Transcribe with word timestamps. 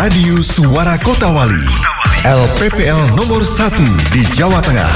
Radio 0.00 0.40
Suara 0.40 0.96
Kota 0.96 1.28
Wali. 1.28 1.60
LPPL 2.24 3.20
nomor 3.20 3.44
1 3.44 3.84
di 4.16 4.24
Jawa 4.32 4.64
Tengah. 4.64 4.88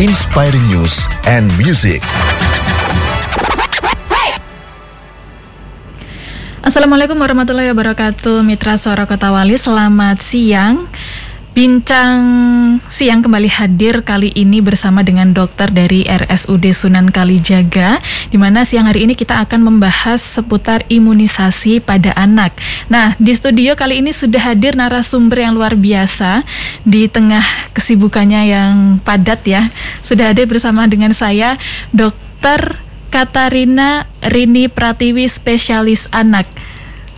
Inspiring 0.00 0.64
News 0.72 1.04
and 1.28 1.52
Music. 1.60 2.00
Assalamualaikum 6.64 7.20
warahmatullahi 7.20 7.68
wabarakatuh 7.76 8.40
Mitra 8.40 8.80
Suara 8.80 9.04
Kota 9.04 9.36
Wali 9.36 9.60
Selamat 9.60 10.24
siang 10.24 10.88
Bincang 11.58 12.22
siang 12.86 13.18
kembali 13.18 13.50
hadir 13.50 14.06
kali 14.06 14.30
ini 14.30 14.62
bersama 14.62 15.02
dengan 15.02 15.34
dokter 15.34 15.66
dari 15.66 16.06
RSUD 16.06 16.70
Sunan 16.70 17.10
Kalijaga 17.10 17.98
di 18.30 18.38
mana 18.38 18.62
siang 18.62 18.86
hari 18.86 19.10
ini 19.10 19.18
kita 19.18 19.42
akan 19.42 19.66
membahas 19.66 20.22
seputar 20.22 20.86
imunisasi 20.86 21.82
pada 21.82 22.14
anak. 22.14 22.54
Nah, 22.86 23.18
di 23.18 23.34
studio 23.34 23.74
kali 23.74 23.98
ini 23.98 24.14
sudah 24.14 24.38
hadir 24.38 24.78
narasumber 24.78 25.50
yang 25.50 25.58
luar 25.58 25.74
biasa 25.74 26.46
di 26.86 27.10
tengah 27.10 27.42
kesibukannya 27.74 28.54
yang 28.54 29.02
padat 29.02 29.42
ya. 29.42 29.66
Sudah 30.06 30.30
hadir 30.30 30.46
bersama 30.46 30.86
dengan 30.86 31.10
saya 31.10 31.58
Dokter 31.90 32.78
Katarina 33.10 34.06
Rini 34.22 34.70
Pratiwi 34.70 35.26
spesialis 35.26 36.06
anak. 36.14 36.46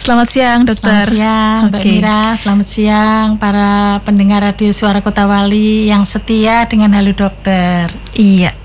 Selamat 0.01 0.33
siang, 0.33 0.65
dokter. 0.65 1.05
Selamat 1.05 1.13
siang, 1.13 1.59
Mbak 1.69 1.81
Oke. 1.85 1.91
Mira. 1.93 2.23
Selamat 2.41 2.69
siang, 2.73 3.27
para 3.37 4.01
pendengar 4.01 4.41
radio 4.41 4.73
Suara 4.73 5.05
Kota 5.05 5.29
Wali 5.29 5.93
yang 5.93 6.09
setia 6.09 6.65
dengan 6.65 6.97
Halo 6.97 7.13
Dokter. 7.13 7.93
Iya. 8.17 8.57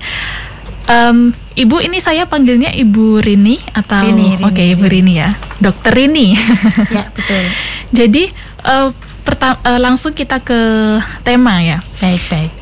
Em, 0.88 1.36
Ibu 1.56 1.80
ini 1.84 2.00
saya 2.00 2.24
panggilnya 2.24 2.72
Ibu 2.72 3.20
Rini 3.20 3.56
atau 3.72 4.00
Rini, 4.00 4.36
Rini, 4.40 4.44
Oke, 4.48 4.64
Ibu 4.64 4.84
Rini 4.88 5.12
ya. 5.16 5.32
Dokter 5.60 5.92
Rini. 5.92 6.32
ya, 6.96 7.04
betul. 7.12 7.44
Jadi 7.92 8.22
eh, 8.64 8.88
perta- 9.20 9.60
eh, 9.60 9.80
langsung 9.80 10.16
kita 10.16 10.40
ke 10.40 10.56
tema 11.20 11.60
ya. 11.60 11.84
Baik, 12.00 12.22
baik. 12.32 12.52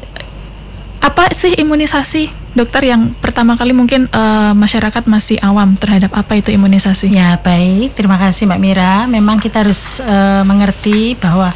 Apa 0.99 1.31
sih 1.31 1.55
imunisasi, 1.59 2.31
dokter 2.55 2.89
yang 2.91 3.13
pertama 3.19 3.59
kali 3.59 3.75
mungkin 3.75 4.07
eh, 4.09 4.53
masyarakat 4.55 5.05
masih 5.11 5.37
awam 5.43 5.75
terhadap 5.77 6.15
apa 6.15 6.39
itu 6.39 6.55
imunisasi? 6.55 7.11
Ya, 7.11 7.37
baik. 7.39 7.99
Terima 7.99 8.17
kasih 8.17 8.47
Mbak 8.47 8.61
Mira. 8.63 8.95
Memang 9.11 9.43
kita 9.43 9.67
harus 9.67 9.99
eh, 10.01 10.43
mengerti 10.47 11.19
bahwa 11.19 11.51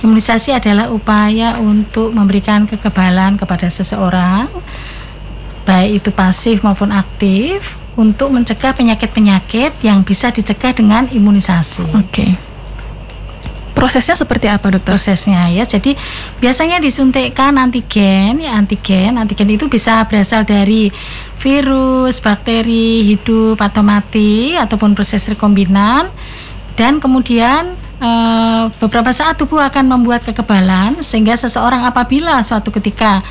imunisasi 0.00 0.54
adalah 0.54 0.88
upaya 0.94 1.58
untuk 1.58 2.14
memberikan 2.14 2.64
kekebalan 2.70 3.36
kepada 3.36 3.66
seseorang 3.68 4.46
baik 5.64 6.04
itu 6.04 6.10
pasif 6.12 6.60
maupun 6.60 6.92
aktif 6.92 7.80
untuk 7.96 8.30
mencegah 8.30 8.76
penyakit-penyakit 8.76 9.80
yang 9.80 10.04
bisa 10.04 10.28
dicegah 10.28 10.76
dengan 10.76 11.08
imunisasi. 11.08 11.88
Oke. 11.96 12.53
Prosesnya 13.74 14.14
seperti 14.14 14.46
apa, 14.46 14.70
dokter? 14.70 14.94
prosesnya 14.94 15.50
ya. 15.50 15.66
Jadi 15.66 15.98
biasanya 16.38 16.78
disuntikkan 16.78 17.58
antigen, 17.58 18.38
ya 18.38 18.54
antigen. 18.54 19.18
Antigen 19.18 19.50
itu 19.50 19.66
bisa 19.66 20.06
berasal 20.06 20.46
dari 20.46 20.94
virus, 21.42 22.22
bakteri 22.22 23.02
hidup 23.02 23.58
atau 23.58 23.82
mati 23.82 24.54
ataupun 24.54 24.94
proses 24.94 25.26
rekombinan. 25.26 26.06
Dan 26.78 27.02
kemudian 27.02 27.74
eh, 27.98 28.64
beberapa 28.78 29.10
saat 29.10 29.38
tubuh 29.38 29.58
akan 29.58 29.90
membuat 29.90 30.22
kekebalan 30.22 31.02
sehingga 31.02 31.34
seseorang 31.34 31.82
apabila 31.82 32.38
suatu 32.46 32.70
ketika 32.70 33.26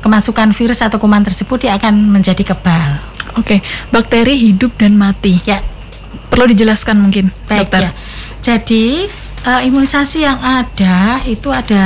kemasukan 0.00 0.54
virus 0.56 0.80
atau 0.80 0.96
kuman 0.96 1.20
tersebut 1.26 1.68
dia 1.68 1.76
akan 1.76 2.08
menjadi 2.08 2.54
kebal. 2.54 3.02
Oke, 3.38 3.60
bakteri 3.92 4.34
hidup 4.40 4.74
dan 4.80 4.96
mati. 4.96 5.38
Ya, 5.44 5.62
Perlu 6.30 6.50
dijelaskan 6.50 6.96
mungkin, 6.98 7.30
Baik 7.46 7.66
dokter. 7.68 7.80
ya. 7.86 7.90
Jadi 8.40 9.06
eh, 9.46 9.60
imunisasi 9.68 10.24
yang 10.26 10.38
ada 10.40 11.24
itu 11.24 11.48
ada 11.52 11.84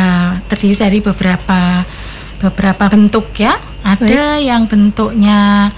terdiri 0.51 0.75
dari 0.75 0.99
beberapa 1.03 1.85
beberapa 2.43 2.85
bentuk 2.91 3.31
ya. 3.37 3.57
Ada 3.85 4.41
yang 4.41 4.65
bentuknya 4.65 5.69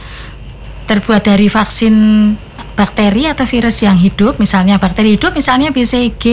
terbuat 0.87 1.26
dari 1.26 1.50
vaksin 1.50 1.94
bakteri 2.78 3.26
atau 3.26 3.42
virus 3.48 3.82
yang 3.82 3.98
hidup, 3.98 4.38
misalnya 4.38 4.78
bakteri 4.78 5.19
hidup 5.19 5.34
misalnya 5.34 5.75
BCG. 5.75 6.25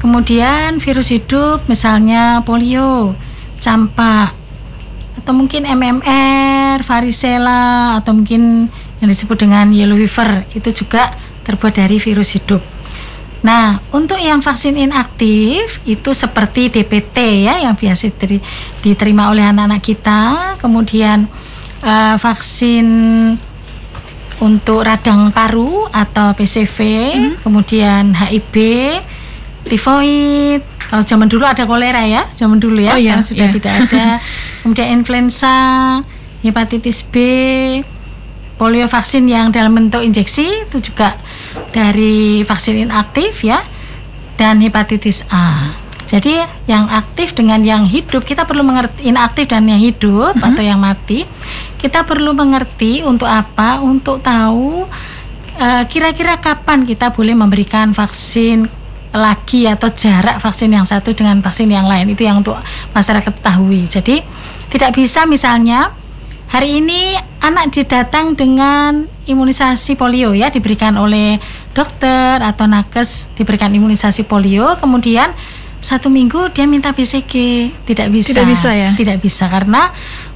Kemudian 0.00 0.80
virus 0.80 1.12
hidup 1.12 1.66
misalnya 1.68 2.40
polio, 2.46 3.12
campak 3.60 4.32
atau 5.18 5.32
mungkin 5.34 5.66
MMR, 5.68 6.80
varicella 6.80 8.00
atau 8.00 8.16
mungkin 8.16 8.70
yang 9.02 9.08
disebut 9.10 9.44
dengan 9.44 9.68
yellow 9.74 9.98
fever 9.98 10.46
itu 10.54 10.70
juga 10.72 11.12
terbuat 11.44 11.76
dari 11.76 12.00
virus 12.00 12.38
hidup. 12.38 12.77
Nah, 13.38 13.78
untuk 13.94 14.18
yang 14.18 14.42
vaksin 14.42 14.74
inaktif 14.74 15.78
itu 15.86 16.10
seperti 16.10 16.74
DPT 16.74 17.46
ya 17.46 17.62
yang 17.62 17.78
biasa 17.78 18.10
diteri- 18.10 18.42
diterima 18.82 19.30
oleh 19.30 19.46
anak-anak 19.46 19.78
kita, 19.78 20.20
kemudian 20.58 21.30
eh, 21.86 22.16
vaksin 22.18 22.86
untuk 24.38 24.86
radang 24.86 25.30
paru 25.34 25.86
atau 25.90 26.30
PCV, 26.34 26.78
kemudian 27.42 28.14
HIV, 28.14 28.54
tifoid. 29.66 30.62
Kalau 30.88 31.04
zaman 31.04 31.28
dulu 31.28 31.44
ada 31.44 31.68
kolera 31.68 32.00
ya, 32.08 32.24
zaman 32.34 32.56
dulu 32.56 32.80
ya, 32.80 32.96
Oh 32.96 32.98
iya, 32.98 33.20
sekarang 33.20 33.26
sudah 33.28 33.46
iya. 33.46 33.54
tidak 33.54 33.72
ada. 33.86 34.06
kemudian 34.64 34.88
influenza, 34.94 35.58
hepatitis 36.40 37.04
B, 37.04 37.14
polio 38.58 38.90
vaksin 38.90 39.24
yang 39.30 39.54
dalam 39.54 39.72
bentuk 39.72 40.02
injeksi 40.02 40.66
itu 40.66 40.90
juga 40.90 41.14
dari 41.70 42.42
vaksin 42.42 42.90
inaktif 42.90 43.46
ya 43.46 43.62
dan 44.34 44.58
hepatitis 44.58 45.22
A. 45.30 45.72
Jadi 46.08 46.40
yang 46.64 46.88
aktif 46.88 47.36
dengan 47.36 47.60
yang 47.60 47.84
hidup 47.84 48.24
kita 48.24 48.48
perlu 48.48 48.64
mengerti 48.64 49.12
inaktif 49.12 49.44
dan 49.46 49.68
yang 49.68 49.78
hidup 49.78 50.40
atau 50.40 50.62
yang 50.64 50.80
mati 50.80 51.28
kita 51.76 52.02
perlu 52.02 52.32
mengerti 52.32 53.04
untuk 53.04 53.28
apa 53.28 53.78
untuk 53.84 54.24
tahu 54.24 54.88
eh, 55.60 55.84
kira-kira 55.86 56.40
kapan 56.40 56.88
kita 56.88 57.12
boleh 57.12 57.36
memberikan 57.36 57.92
vaksin 57.92 58.66
lagi 59.12 59.68
atau 59.68 59.88
jarak 59.92 60.40
vaksin 60.40 60.72
yang 60.72 60.84
satu 60.84 61.12
dengan 61.12 61.40
vaksin 61.40 61.68
yang 61.68 61.84
lain 61.84 62.12
itu 62.12 62.24
yang 62.24 62.40
untuk 62.40 62.56
masyarakat 62.96 63.32
ketahui. 63.40 63.84
Jadi 63.84 64.24
tidak 64.68 64.96
bisa 64.96 65.24
misalnya 65.24 65.92
Hari 66.48 66.80
ini 66.80 67.12
anak 67.38 67.70
didatang 67.70 68.32
dengan 68.32 69.04
imunisasi 69.24 69.94
polio 69.94 70.32
ya 70.32 70.48
diberikan 70.48 70.96
oleh 70.96 71.36
dokter 71.70 72.40
atau 72.40 72.64
nakes 72.64 73.28
diberikan 73.34 73.68
imunisasi 73.68 74.24
polio 74.24 74.72
kemudian 74.74 75.28
satu 75.78 76.08
minggu 76.08 76.50
dia 76.50 76.64
minta 76.64 76.90
BCG 76.90 77.32
tidak 77.84 78.08
bisa 78.10 78.32
Tidak 78.32 78.46
bisa 78.48 78.70
ya? 78.72 78.90
tidak 78.92 79.20
bisa 79.20 79.46
karena 79.46 79.92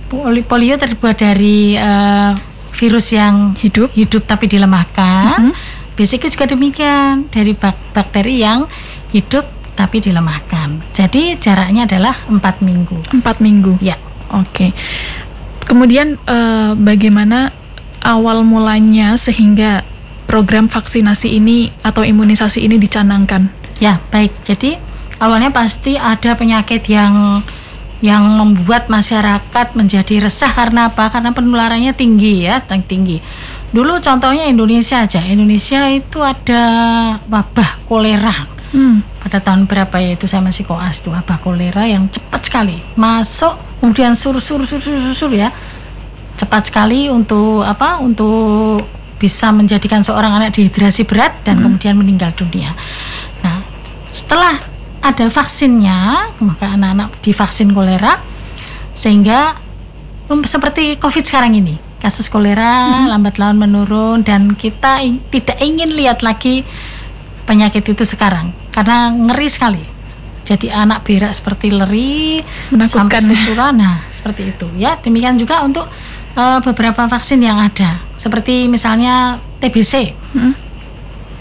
poli- 0.06 0.44
polio 0.44 0.76
terbuat 0.76 1.16
dari 1.16 1.74
eh, 1.74 2.30
virus 2.72 3.10
yang 3.10 3.56
Hidup. 3.56 3.90
hidup 3.92 4.22
tapi 4.22 4.46
dilemahkan 4.46 5.48
Mhm. 5.48 5.52
BCG 5.92 6.28
juga 6.30 6.46
demikian 6.46 7.26
dari 7.26 7.52
bak- 7.52 7.90
bakteri 7.90 8.38
yang 8.38 8.68
hidup 9.10 9.44
tapi 9.72 9.98
dilemahkan 9.98 10.92
jadi 10.92 11.34
jaraknya 11.36 11.88
adalah 11.88 12.14
empat 12.28 12.60
minggu 12.60 13.00
Empat 13.10 13.40
minggu. 13.40 13.80
ya 13.80 13.96
Oke. 14.32 14.72
Kemudian 15.72 16.20
eh, 16.28 16.76
bagaimana 16.76 17.48
awal 18.04 18.44
mulanya 18.44 19.16
sehingga 19.16 19.80
program 20.28 20.68
vaksinasi 20.68 21.32
ini 21.40 21.72
atau 21.80 22.04
imunisasi 22.04 22.60
ini 22.60 22.76
dicanangkan? 22.76 23.48
Ya, 23.80 23.96
baik. 24.12 24.36
Jadi 24.44 24.76
awalnya 25.16 25.48
pasti 25.48 25.96
ada 25.96 26.36
penyakit 26.36 26.84
yang 26.92 27.40
yang 28.04 28.20
membuat 28.36 28.92
masyarakat 28.92 29.72
menjadi 29.72 30.28
resah 30.28 30.52
karena 30.52 30.92
apa? 30.92 31.08
Karena 31.08 31.32
penularannya 31.32 31.96
tinggi 31.96 32.44
ya, 32.44 32.60
ting- 32.60 32.84
tinggi. 32.84 33.24
Dulu 33.72 33.96
contohnya 34.04 34.44
Indonesia 34.44 35.08
aja. 35.08 35.24
Indonesia 35.24 35.88
itu 35.88 36.20
ada 36.20 36.62
wabah 37.32 37.80
kolera. 37.88 38.44
Hmm. 38.72 39.04
Pada 39.20 39.38
tahun 39.38 39.68
berapa 39.68 39.92
ya 40.00 40.16
itu 40.16 40.24
saya 40.24 40.40
masih 40.40 40.64
koas 40.64 41.04
tuh 41.04 41.12
wabah 41.12 41.38
kolera 41.44 41.84
yang 41.84 42.08
cepat 42.08 42.40
sekali. 42.48 42.80
Masuk 42.96 43.52
kemudian 43.78 44.16
sur 44.16 44.40
sur 44.40 44.64
sur 44.64 44.80
sur, 44.80 44.96
sur, 44.96 45.14
sur 45.14 45.32
ya. 45.32 45.52
Cepat 46.40 46.72
sekali 46.72 47.12
untuk 47.12 47.62
apa 47.62 48.00
untuk 48.00 48.80
bisa 49.20 49.54
menjadikan 49.54 50.02
seorang 50.02 50.34
anak 50.42 50.58
dehidrasi 50.58 51.06
berat 51.06 51.46
dan 51.46 51.62
kemudian 51.62 51.94
meninggal 51.94 52.34
dunia. 52.34 52.74
Nah, 53.46 53.62
setelah 54.10 54.58
ada 54.98 55.30
vaksinnya, 55.30 56.32
maka 56.42 56.74
anak-anak 56.74 57.22
divaksin 57.22 57.70
kolera 57.70 58.18
sehingga 58.98 59.54
um, 60.26 60.42
seperti 60.42 60.98
Covid 60.98 61.22
sekarang 61.22 61.54
ini, 61.54 61.78
kasus 62.02 62.26
kolera 62.26 63.06
lambat 63.06 63.38
laun 63.38 63.62
menurun 63.62 64.26
dan 64.26 64.58
kita 64.58 65.06
tidak 65.30 65.58
ingin 65.62 65.94
lihat 65.94 66.26
lagi 66.26 66.66
penyakit 67.46 67.86
itu 67.86 68.02
sekarang 68.02 68.61
karena 68.72 69.12
ngeri 69.12 69.48
sekali. 69.52 69.84
Jadi 70.42 70.74
anak 70.74 71.06
berak 71.06 71.38
seperti 71.38 71.70
leri, 71.70 72.42
Menakutkan. 72.74 73.06
sampai 73.06 73.18
susuran, 73.22 73.78
nah 73.78 74.02
seperti 74.10 74.50
itu 74.50 74.66
ya. 74.74 74.98
Demikian 74.98 75.38
juga 75.38 75.62
untuk 75.62 75.86
eh, 76.34 76.58
beberapa 76.66 77.06
vaksin 77.06 77.38
yang 77.38 77.62
ada, 77.62 78.02
seperti 78.18 78.66
misalnya 78.66 79.38
TBC. 79.60 80.16
Hmm. 80.34 80.54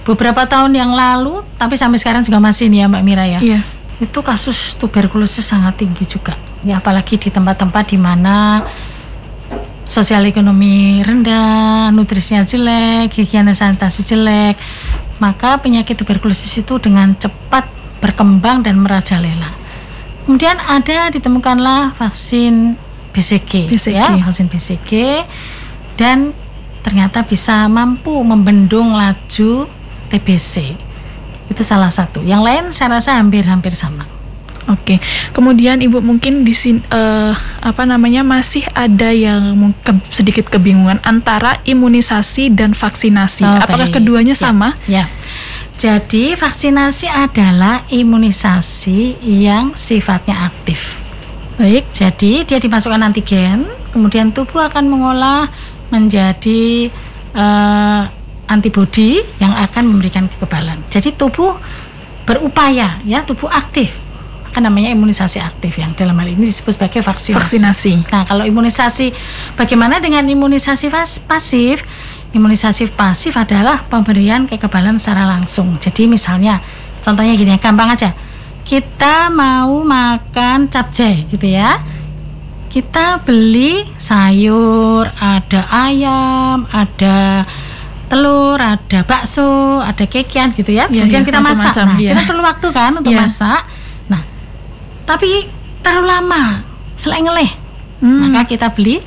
beberapa 0.01 0.50
tahun 0.50 0.74
yang 0.74 0.98
lalu, 0.98 1.45
tapi 1.62 1.78
sampai 1.78 2.01
sekarang 2.01 2.25
juga 2.25 2.42
masih 2.42 2.74
nih 2.74 2.83
ya 2.83 2.86
Mbak 2.89 3.04
Mira 3.06 3.25
ya. 3.30 3.38
Iya. 3.38 3.62
Itu 4.01 4.25
kasus 4.25 4.74
tuberkulosis 4.81 5.45
sangat 5.45 5.78
tinggi 5.78 6.10
juga. 6.10 6.33
Ya 6.66 6.81
apalagi 6.81 7.22
di 7.22 7.30
tempat-tempat 7.30 7.86
di 7.86 8.01
mana 8.01 8.66
sosial 9.86 10.25
ekonomi 10.25 11.06
rendah, 11.06 11.94
nutrisinya 11.94 12.42
jelek, 12.42 13.13
higiena 13.13 13.54
sanitasi 13.54 14.01
jelek, 14.01 14.57
maka 15.21 15.62
penyakit 15.62 16.01
tuberkulosis 16.01 16.65
itu 16.65 16.81
dengan 16.81 17.13
cepat 17.13 17.69
berkembang 18.01 18.65
dan 18.65 18.81
merajalela. 18.81 19.53
Kemudian 20.25 20.57
ada 20.65 21.13
ditemukanlah 21.13 21.94
vaksin 21.94 22.73
BCG, 23.13 23.69
BCG. 23.69 23.94
ya, 23.94 24.09
vaksin 24.25 24.50
BCG 24.50 25.21
dan 25.94 26.33
ternyata 26.81 27.21
bisa 27.21 27.69
mampu 27.69 28.18
membendung 28.25 28.97
laju 28.97 29.69
TBC. 30.09 30.73
Itu 31.53 31.62
salah 31.62 31.94
satu. 31.94 32.25
Yang 32.25 32.41
lain 32.41 32.63
saya 32.73 32.97
rasa 32.97 33.21
hampir-hampir 33.21 33.77
sama. 33.77 34.09
Oke, 34.71 35.03
kemudian 35.35 35.83
ibu 35.83 36.00
mungkin 36.00 36.41
di 36.41 36.56
sini 36.56 36.79
eh, 36.88 37.33
apa 37.59 37.83
namanya 37.83 38.23
masih 38.23 38.63
ada 38.71 39.12
yang 39.12 39.75
ke- 39.83 40.00
sedikit 40.07 40.47
kebingungan 40.47 41.03
antara 41.03 41.59
imunisasi 41.63 42.47
dan 42.50 42.71
vaksinasi. 42.71 43.44
Oh, 43.44 43.59
Apakah 43.59 43.91
baik. 43.91 44.00
keduanya 44.00 44.31
Ya, 44.31 44.39
sama? 44.39 44.69
Ya. 44.88 45.06
Jadi 45.75 46.38
vaksinasi 46.38 47.09
adalah 47.09 47.83
imunisasi 47.89 49.19
yang 49.21 49.73
sifatnya 49.73 50.47
aktif. 50.47 50.95
Baik. 51.57 51.89
Jadi 51.91 52.47
dia 52.47 52.57
dimasukkan 52.57 53.01
antigen, 53.01 53.68
kemudian 53.91 54.31
tubuh 54.31 54.63
akan 54.63 54.88
mengolah 54.88 55.51
menjadi 55.91 56.88
eh, 57.35 58.01
antibodi 58.47 59.19
yang 59.39 59.51
akan 59.51 59.83
memberikan 59.88 60.27
kekebalan. 60.27 60.79
Jadi 60.88 61.12
tubuh 61.12 61.56
berupaya, 62.23 63.01
ya 63.03 63.25
tubuh 63.25 63.50
aktif. 63.50 63.91
Kan 64.51 64.68
namanya 64.68 64.92
imunisasi 64.92 65.39
aktif 65.39 65.80
yang 65.80 65.95
dalam 65.95 66.13
hal 66.13 66.27
ini 66.27 66.44
disebut 66.45 66.75
sebagai 66.75 67.00
vaksinasi. 67.00 67.39
Vaksinasi. 67.39 67.94
Nah, 68.12 68.27
kalau 68.27 68.44
imunisasi, 68.44 69.15
bagaimana 69.56 69.98
dengan 69.98 70.27
imunisasi 70.27 70.92
pas- 70.92 71.24
pasif? 71.24 71.88
Imunisasi 72.31 72.92
pasif 72.92 73.36
adalah 73.36 73.83
pemberian 73.88 74.48
kekebalan 74.48 75.00
secara 75.00 75.27
langsung. 75.27 75.75
Jadi 75.80 76.07
misalnya, 76.07 76.59
contohnya 77.00 77.36
gini, 77.36 77.56
gampang 77.56 77.92
aja. 77.92 78.12
Kita 78.62 79.27
mau 79.27 79.83
makan 79.83 80.68
capcay 80.68 81.27
gitu 81.27 81.47
ya. 81.47 81.80
Kita 82.68 83.19
beli 83.19 83.83
sayur, 84.00 85.04
ada 85.19 85.68
ayam, 85.71 86.63
ada 86.71 87.44
telur, 88.07 88.56
ada 88.56 89.04
bakso, 89.04 89.80
ada 89.80 90.04
kekian 90.04 90.51
gitu 90.51 90.71
ya. 90.71 90.88
Iya, 90.88 91.04
Kemudian 91.07 91.24
iya, 91.24 91.27
kita 91.27 91.39
masak. 91.39 91.74
Nah, 91.83 91.95
iya. 92.00 92.12
kita 92.15 92.24
perlu 92.27 92.44
waktu 92.44 92.68
kan 92.71 92.92
untuk 92.95 93.12
Iya. 93.12 93.27
masak. 93.27 93.62
Tapi 95.03 95.48
terlalu 95.81 96.07
lama, 96.07 96.44
selain 96.95 97.25
ngeleh. 97.25 97.51
Hmm, 98.01 98.30
Maka 98.30 98.48
kita 98.48 98.69
beli 98.71 99.01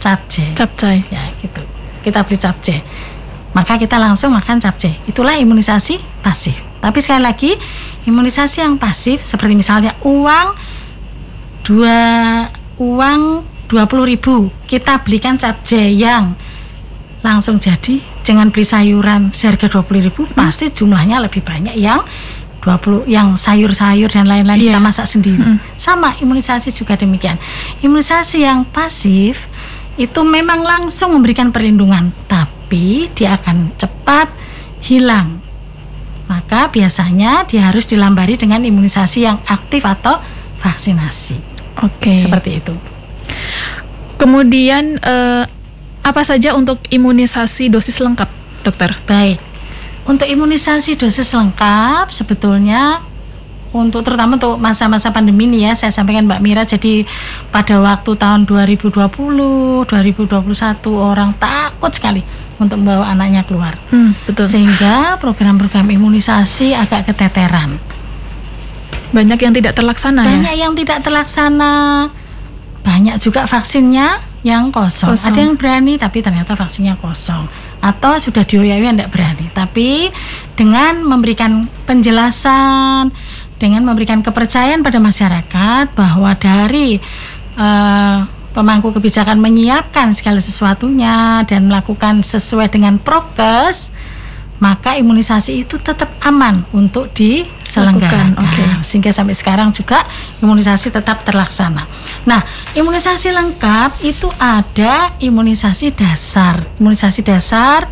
capcay. 0.00 0.52
capcay. 0.52 1.04
Ya, 1.08 1.30
gitu. 1.40 1.60
Kita 2.02 2.22
beli 2.22 2.36
capcay. 2.36 2.80
Maka 3.52 3.80
kita 3.80 3.96
langsung 3.96 4.36
makan 4.36 4.60
capcay. 4.60 4.96
Itulah 5.08 5.36
imunisasi 5.36 5.96
pasif. 6.20 6.56
Tapi 6.80 6.98
sekali 7.00 7.22
lagi, 7.24 7.50
imunisasi 8.04 8.60
yang 8.62 8.76
pasif 8.76 9.24
seperti 9.24 9.56
misalnya 9.56 9.96
uang 10.04 10.54
dua 11.64 11.98
uang 12.78 13.22
20.000 13.66 14.06
ribu 14.06 14.46
kita 14.70 15.02
belikan 15.02 15.34
capcay 15.34 15.90
yang 15.90 16.38
langsung 17.26 17.58
jadi 17.58 17.98
jangan 18.22 18.54
beli 18.54 18.62
sayuran 18.62 19.34
seharga 19.34 19.66
20.000 19.66 20.06
ribu 20.06 20.22
Hmm. 20.22 20.38
pasti 20.38 20.70
jumlahnya 20.70 21.18
lebih 21.18 21.42
banyak 21.42 21.74
yang 21.74 22.06
20 22.66 23.06
yang 23.06 23.38
sayur-sayur 23.38 24.10
dan 24.10 24.26
lain-lain 24.26 24.58
Iya. 24.58 24.66
kita 24.74 24.80
masak 24.82 25.06
sendiri 25.06 25.62
sama 25.78 26.18
imunisasi 26.18 26.74
juga 26.74 26.98
demikian 26.98 27.38
imunisasi 27.86 28.42
yang 28.42 28.66
pasif 28.66 29.46
itu 29.94 30.20
memang 30.26 30.66
langsung 30.66 31.14
memberikan 31.14 31.54
perlindungan 31.54 32.10
tapi 32.26 33.06
dia 33.14 33.38
akan 33.38 33.70
cepat 33.78 34.26
hilang 34.82 35.38
maka 36.26 36.66
biasanya 36.74 37.46
dia 37.46 37.70
harus 37.70 37.86
dilambari 37.86 38.34
dengan 38.34 38.66
imunisasi 38.66 39.22
yang 39.22 39.38
aktif 39.46 39.86
atau 39.86 40.18
vaksinasi 40.58 41.38
Oke. 41.86 42.18
seperti 42.18 42.58
itu 42.58 42.74
Kemudian 44.16 44.96
eh, 45.04 45.44
apa 46.00 46.22
saja 46.24 46.56
untuk 46.56 46.80
imunisasi 46.88 47.68
dosis 47.68 48.00
lengkap, 48.00 48.30
dokter? 48.64 48.96
Baik. 49.04 49.36
Untuk 50.06 50.30
imunisasi 50.30 50.94
dosis 50.94 51.34
lengkap 51.34 52.14
sebetulnya 52.14 53.02
untuk 53.74 54.06
terutama 54.06 54.40
untuk 54.40 54.56
masa-masa 54.56 55.12
pandemi 55.12 55.44
ini 55.44 55.68
ya 55.68 55.76
saya 55.76 55.92
sampaikan 55.92 56.24
Mbak 56.24 56.40
Mira 56.40 56.62
jadi 56.64 57.04
pada 57.52 57.76
waktu 57.82 58.14
tahun 58.16 58.48
2020, 58.48 58.94
2021 58.94 59.90
orang 60.94 61.34
takut 61.36 61.92
sekali 61.92 62.22
untuk 62.56 62.80
membawa 62.80 63.12
anaknya 63.12 63.44
keluar. 63.44 63.76
Hmm, 63.92 64.16
betul. 64.24 64.48
Sehingga 64.48 65.20
program-program 65.20 65.92
imunisasi 65.92 66.72
agak 66.72 67.12
keteteran. 67.12 67.76
Banyak 69.12 69.38
yang 69.42 69.52
tidak 69.52 69.76
terlaksana 69.76 70.22
ya. 70.24 70.30
Banyak 70.40 70.54
yang 70.56 70.72
tidak 70.72 70.98
terlaksana. 71.04 71.74
Banyak 72.86 73.16
juga 73.18 73.44
vaksinnya 73.44 74.22
yang 74.42 74.74
kosong. 74.74 75.16
Kosong. 75.16 75.32
Ada 75.32 75.38
yang 75.40 75.54
berani 75.56 75.94
tapi 75.96 76.18
ternyata 76.20 76.58
vaksinnya 76.58 76.98
kosong. 77.00 77.48
Atau 77.80 78.18
sudah 78.18 78.42
dioyawi 78.42 78.92
tidak 78.92 79.12
berani. 79.14 79.46
Tapi 79.52 80.10
dengan 80.58 81.04
memberikan 81.04 81.70
penjelasan, 81.88 83.12
dengan 83.56 83.84
memberikan 83.88 84.20
kepercayaan 84.20 84.84
pada 84.84 85.00
masyarakat 85.00 85.92
bahwa 85.96 86.30
dari 86.36 87.00
eh, 87.56 88.18
pemangku 88.56 88.88
kebijakan 88.96 89.36
menyiapkan 89.36 90.16
segala 90.16 90.40
sesuatunya 90.40 91.44
dan 91.44 91.68
melakukan 91.68 92.24
sesuai 92.24 92.72
dengan 92.72 92.96
prokes, 92.96 93.92
maka 94.56 94.96
imunisasi 94.96 95.64
itu 95.64 95.76
tetap 95.76 96.08
aman 96.24 96.64
untuk 96.72 97.12
diselenggarakan. 97.12 98.36
Oke. 98.40 98.64
Sehingga 98.80 99.12
sampai 99.12 99.36
sekarang 99.36 99.68
juga 99.72 100.00
imunisasi 100.40 100.88
tetap 100.88 101.22
terlaksana. 101.28 101.84
Nah, 102.24 102.40
imunisasi 102.72 103.32
lengkap 103.32 104.00
itu 104.02 104.32
ada 104.40 105.12
imunisasi 105.20 105.92
dasar. 105.92 106.64
Imunisasi 106.80 107.20
dasar 107.20 107.84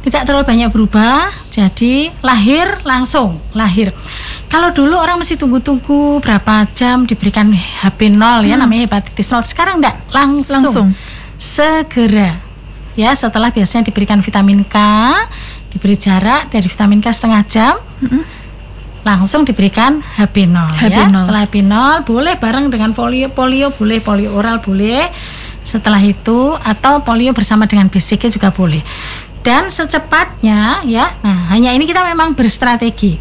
tidak 0.00 0.24
terlalu 0.24 0.44
banyak 0.48 0.72
berubah, 0.72 1.28
jadi 1.52 2.08
lahir 2.24 2.64
langsung 2.88 3.36
lahir. 3.52 3.92
Kalau 4.48 4.72
dulu 4.72 4.96
orang 4.96 5.20
mesti 5.20 5.36
tunggu-tunggu 5.36 6.24
berapa 6.24 6.64
jam 6.72 7.04
diberikan 7.04 7.52
HP0 7.52 8.48
ya 8.48 8.56
namanya 8.56 8.88
hepatitis 8.88 9.28
0. 9.28 9.44
Sekarang 9.44 9.76
enggak, 9.76 10.00
langsung. 10.08 10.64
Langsung. 10.64 10.88
Segera. 11.36 12.40
Ya, 12.96 13.12
setelah 13.12 13.52
biasanya 13.52 13.92
diberikan 13.92 14.24
vitamin 14.24 14.64
K, 14.64 14.76
diberi 15.70 15.96
jarak 15.96 16.50
dari 16.50 16.66
vitamin 16.66 16.98
K 16.98 17.14
setengah 17.14 17.42
jam, 17.46 17.74
langsung 19.00 19.48
diberikan 19.48 20.04
HP0 20.20 20.52
ya. 20.76 20.90
HP0. 20.90 21.14
Setelah 21.24 21.40
HP0 21.48 21.74
boleh 22.04 22.34
bareng 22.36 22.66
dengan 22.68 22.90
polio, 22.92 23.32
polio 23.32 23.72
boleh, 23.72 23.98
polio 24.04 24.28
oral 24.36 24.60
boleh. 24.60 25.08
Setelah 25.64 26.02
itu 26.02 26.56
atau 26.60 27.00
polio 27.00 27.32
bersama 27.32 27.64
dengan 27.64 27.88
BCG 27.88 28.32
juga 28.34 28.52
boleh. 28.52 28.82
Dan 29.40 29.72
secepatnya 29.72 30.84
ya, 30.84 31.16
nah 31.24 31.48
hanya 31.48 31.72
ini 31.72 31.88
kita 31.88 32.04
memang 32.04 32.36
berstrategi. 32.36 33.16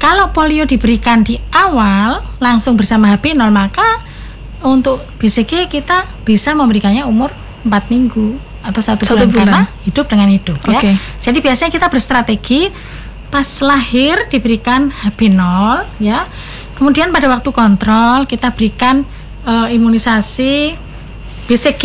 Kalau 0.00 0.32
polio 0.32 0.64
diberikan 0.64 1.20
di 1.20 1.36
awal 1.52 2.24
langsung 2.40 2.80
bersama 2.80 3.12
HP0 3.12 3.52
maka 3.52 4.00
untuk 4.64 5.04
BCG 5.20 5.68
kita 5.68 6.08
bisa 6.24 6.56
memberikannya 6.56 7.04
umur 7.04 7.28
4 7.68 7.92
minggu 7.92 8.40
atau 8.60 8.80
satu, 8.84 9.08
Satu 9.08 9.24
bulan, 9.24 9.32
karena 9.32 9.60
bulan. 9.64 9.84
hidup 9.88 10.06
dengan 10.08 10.28
hidup 10.28 10.58
ya. 10.68 10.76
Oke. 10.76 10.92
Jadi 11.24 11.38
biasanya 11.40 11.70
kita 11.72 11.86
berstrategi 11.88 12.68
pas 13.30 13.46
lahir 13.62 14.26
diberikan 14.28 14.90
HP0 14.90 15.40
ya. 16.02 16.28
Kemudian 16.76 17.12
pada 17.12 17.28
waktu 17.28 17.50
kontrol 17.52 18.24
kita 18.28 18.52
berikan 18.52 19.04
eh, 19.44 19.68
imunisasi 19.76 20.76
BCG. 21.48 21.84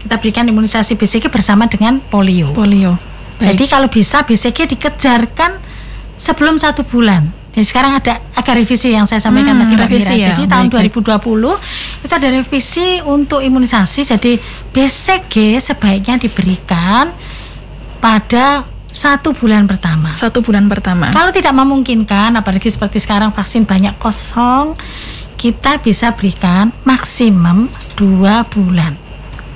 Kita 0.00 0.16
berikan 0.16 0.48
imunisasi 0.48 0.96
BCG 0.96 1.28
bersama 1.28 1.68
dengan 1.68 2.00
polio. 2.00 2.54
Polio. 2.56 2.96
Jadi 3.40 3.64
kalau 3.68 3.88
bisa 3.88 4.20
BCG 4.24 4.68
dikejarkan 4.76 5.56
sebelum 6.20 6.60
satu 6.60 6.84
bulan. 6.84 7.39
Jadi 7.50 7.66
sekarang 7.66 7.98
ada 7.98 8.22
agak 8.32 8.62
revisi 8.62 8.94
yang 8.94 9.10
saya 9.10 9.18
sampaikan 9.18 9.58
Hmm, 9.58 9.66
tadi 9.66 9.74
revisi 9.74 10.14
Mira. 10.14 10.22
ya. 10.22 10.26
Jadi 10.30 10.46
tahun 10.46 10.66
Baik, 10.70 10.94
baik. 10.94 11.18
2020 11.18 11.58
itu 12.06 12.12
ada 12.14 12.28
revisi 12.30 12.88
untuk 13.02 13.42
imunisasi. 13.42 14.06
Jadi 14.06 14.32
BCG 14.70 15.58
sebaiknya 15.58 16.14
diberikan 16.16 17.10
pada 17.98 18.62
satu 18.90 19.34
bulan 19.34 19.66
pertama. 19.66 20.14
Satu 20.14 20.42
bulan 20.42 20.66
pertama. 20.66 21.10
Kalau 21.10 21.30
tidak 21.30 21.54
memungkinkan, 21.54 22.34
apalagi 22.34 22.70
seperti 22.70 22.98
sekarang 22.98 23.30
vaksin 23.30 23.66
banyak 23.66 23.94
kosong, 23.98 24.74
kita 25.34 25.78
bisa 25.78 26.14
berikan 26.14 26.70
maksimum 26.82 27.66
dua 27.94 28.46
bulan. 28.46 28.94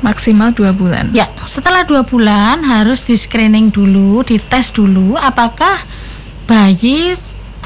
Maksimal 0.03 0.53
dua 0.53 0.75
bulan. 0.75 1.15
Ya, 1.17 1.31
setelah 1.47 1.87
dua 1.87 2.05
bulan 2.05 2.61
harus 2.61 3.07
di 3.07 3.17
screening 3.17 3.73
dulu, 3.73 4.21
dites 4.21 4.69
dulu 4.71 5.17
apakah 5.17 5.81
bayi 6.45 7.17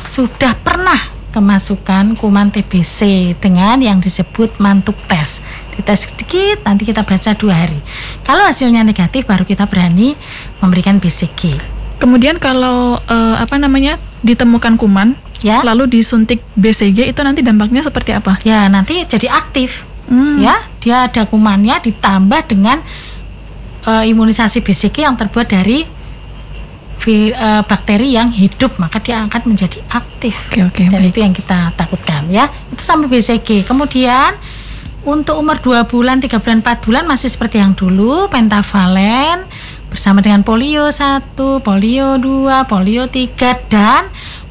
sudah 0.09 0.57
pernah 0.57 0.97
kemasukan 1.37 2.17
kuman 2.17 2.49
TBC 2.49 3.37
dengan 3.37 3.77
yang 3.85 4.01
disebut 4.01 4.57
mantuk 4.57 4.97
tes. 5.05 5.45
Dites 5.77 6.09
sedikit, 6.09 6.65
nanti 6.65 6.89
kita 6.89 7.05
baca 7.05 7.37
dua 7.37 7.55
hari. 7.69 7.77
Kalau 8.25 8.49
hasilnya 8.49 8.81
negatif, 8.81 9.29
baru 9.29 9.45
kita 9.45 9.69
berani 9.69 10.17
memberikan 10.65 10.97
BCG. 10.97 11.61
Kemudian 12.01 12.41
kalau 12.41 12.97
eh, 13.05 13.37
apa 13.37 13.61
namanya 13.61 14.01
ditemukan 14.25 14.81
kuman, 14.81 15.15
Ya. 15.39 15.63
lalu 15.63 15.87
disuntik 15.87 16.43
BCG 16.59 17.15
itu 17.15 17.21
nanti 17.23 17.47
dampaknya 17.47 17.79
seperti 17.87 18.11
apa? 18.11 18.43
Ya, 18.43 18.67
nanti 18.67 19.07
jadi 19.07 19.31
aktif. 19.31 19.87
Hmm. 20.11 20.43
Ya, 20.43 20.67
dia 20.83 21.07
ada 21.07 21.31
kumannya 21.31 21.79
ditambah 21.79 22.49
dengan 22.51 22.83
eh, 23.87 24.05
imunisasi 24.11 24.65
BCG 24.65 25.07
yang 25.07 25.15
terbuat 25.15 25.47
dari 25.47 25.87
vi- 26.99 27.31
eh, 27.31 27.63
bakteri 27.63 28.15
yang 28.15 28.31
hidup, 28.31 28.77
maka 28.77 28.99
dia 28.99 29.23
akan 29.23 29.43
menjadi 29.47 29.79
aktif. 29.89 30.35
Oke 30.51 30.63
oke 30.65 30.83
Dan 30.87 31.01
baik. 31.03 31.11
itu 31.11 31.19
yang 31.23 31.35
kita 31.35 31.73
takutkan 31.75 32.27
ya. 32.29 32.47
Itu 32.69 32.83
sampai 32.83 33.07
BCG. 33.09 33.65
Kemudian 33.65 34.35
untuk 35.03 35.39
umur 35.39 35.57
2 35.59 35.87
bulan, 35.87 36.19
3 36.19 36.43
bulan, 36.43 36.59
4 36.61 36.79
bulan 36.83 37.05
masih 37.07 37.31
seperti 37.31 37.63
yang 37.63 37.73
dulu, 37.73 38.27
pentavalen 38.29 39.47
bersama 39.89 40.21
dengan 40.21 40.45
polio 40.45 40.91
1, 40.91 41.23
polio 41.63 42.21
2, 42.21 42.67
polio 42.67 43.09
3 43.09 43.57
dan 43.71 44.05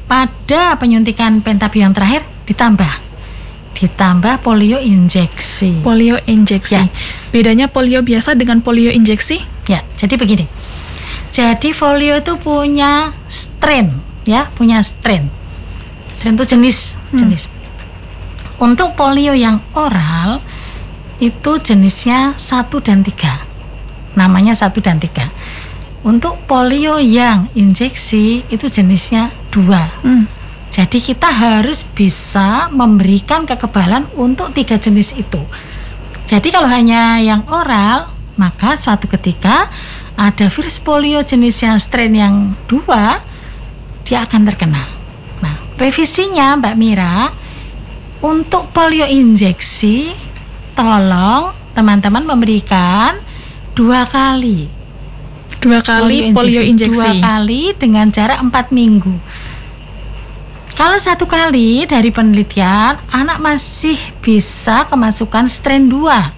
pada 0.08 0.74
penyuntikan 0.74 1.38
pentabio 1.40 1.84
yang 1.84 1.94
terakhir 1.94 2.24
ditambah 2.48 3.06
ditambah 3.78 4.42
polio 4.42 4.82
injeksi. 4.82 5.86
Polio 5.86 6.18
injeksi. 6.26 6.74
Ya. 6.74 6.90
Bedanya 7.30 7.70
polio 7.70 8.02
biasa 8.02 8.34
dengan 8.34 8.58
polio 8.58 8.90
injeksi? 8.90 9.38
Ya, 9.70 9.86
jadi 9.94 10.18
begini. 10.18 10.50
Jadi 11.32 11.70
folio 11.76 12.18
itu 12.18 12.34
punya 12.40 13.12
strain, 13.30 13.92
ya, 14.24 14.48
punya 14.56 14.82
strain. 14.82 15.28
Strain 16.16 16.34
itu 16.34 16.46
jenis, 16.48 16.98
jenis. 17.14 17.46
Untuk 18.58 18.98
polio 18.98 19.38
yang 19.38 19.62
oral 19.78 20.42
itu 21.22 21.52
jenisnya 21.62 22.34
satu 22.34 22.82
dan 22.82 23.06
tiga, 23.06 23.38
namanya 24.18 24.58
satu 24.58 24.82
dan 24.82 24.98
tiga. 24.98 25.30
Untuk 26.02 26.42
polio 26.46 26.98
yang 26.98 27.50
injeksi 27.54 28.46
itu 28.50 28.66
jenisnya 28.66 29.30
dua. 29.50 29.90
Hmm. 30.02 30.26
Jadi 30.70 31.02
kita 31.02 31.26
harus 31.26 31.82
bisa 31.82 32.70
memberikan 32.70 33.42
kekebalan 33.42 34.06
untuk 34.14 34.54
tiga 34.54 34.78
jenis 34.78 35.14
itu. 35.18 35.42
Jadi 36.28 36.54
kalau 36.54 36.70
hanya 36.70 37.18
yang 37.18 37.42
oral, 37.50 38.10
maka 38.38 38.78
suatu 38.78 39.10
ketika 39.10 39.66
ada 40.18 40.50
virus 40.50 40.82
polio 40.82 41.22
jenis 41.22 41.62
yang 41.62 41.78
strain 41.78 42.10
yang 42.10 42.58
dua, 42.66 43.22
dia 44.02 44.26
akan 44.26 44.42
terkena. 44.50 44.82
Nah, 45.38 45.54
revisinya 45.78 46.58
Mbak 46.58 46.74
Mira, 46.74 47.30
untuk 48.18 48.74
polio 48.74 49.06
injeksi, 49.06 50.10
tolong 50.74 51.54
teman-teman 51.78 52.26
memberikan 52.26 53.14
dua 53.78 54.02
kali 54.10 54.78
Dua 55.58 55.82
kali 55.82 56.30
polio 56.30 56.62
injeksi. 56.62 56.94
Dua 56.94 57.18
kali 57.18 57.74
dengan 57.74 58.06
jarak 58.14 58.38
4 58.46 58.70
minggu. 58.70 59.10
Kalau 60.78 60.94
satu 61.02 61.26
kali 61.26 61.82
dari 61.90 62.14
penelitian, 62.14 62.94
anak 63.10 63.42
masih 63.42 63.98
bisa 64.22 64.86
kemasukan 64.86 65.50
strain 65.50 65.90
2. 65.90 66.37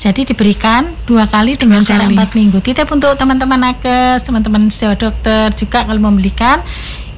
Jadi 0.00 0.24
diberikan 0.24 0.88
dua 1.04 1.28
kali 1.28 1.60
dengan 1.60 1.84
Dua 1.84 1.92
jarak 1.92 2.08
kali. 2.08 2.16
4 2.16 2.32
minggu. 2.32 2.58
Titip 2.64 2.88
untuk 2.88 3.12
teman-teman 3.14 3.60
nakes, 3.60 4.24
teman-teman 4.24 4.72
sewa 4.72 4.96
dokter 4.96 5.52
juga 5.52 5.84
kalau 5.84 6.00
membelikan 6.00 6.64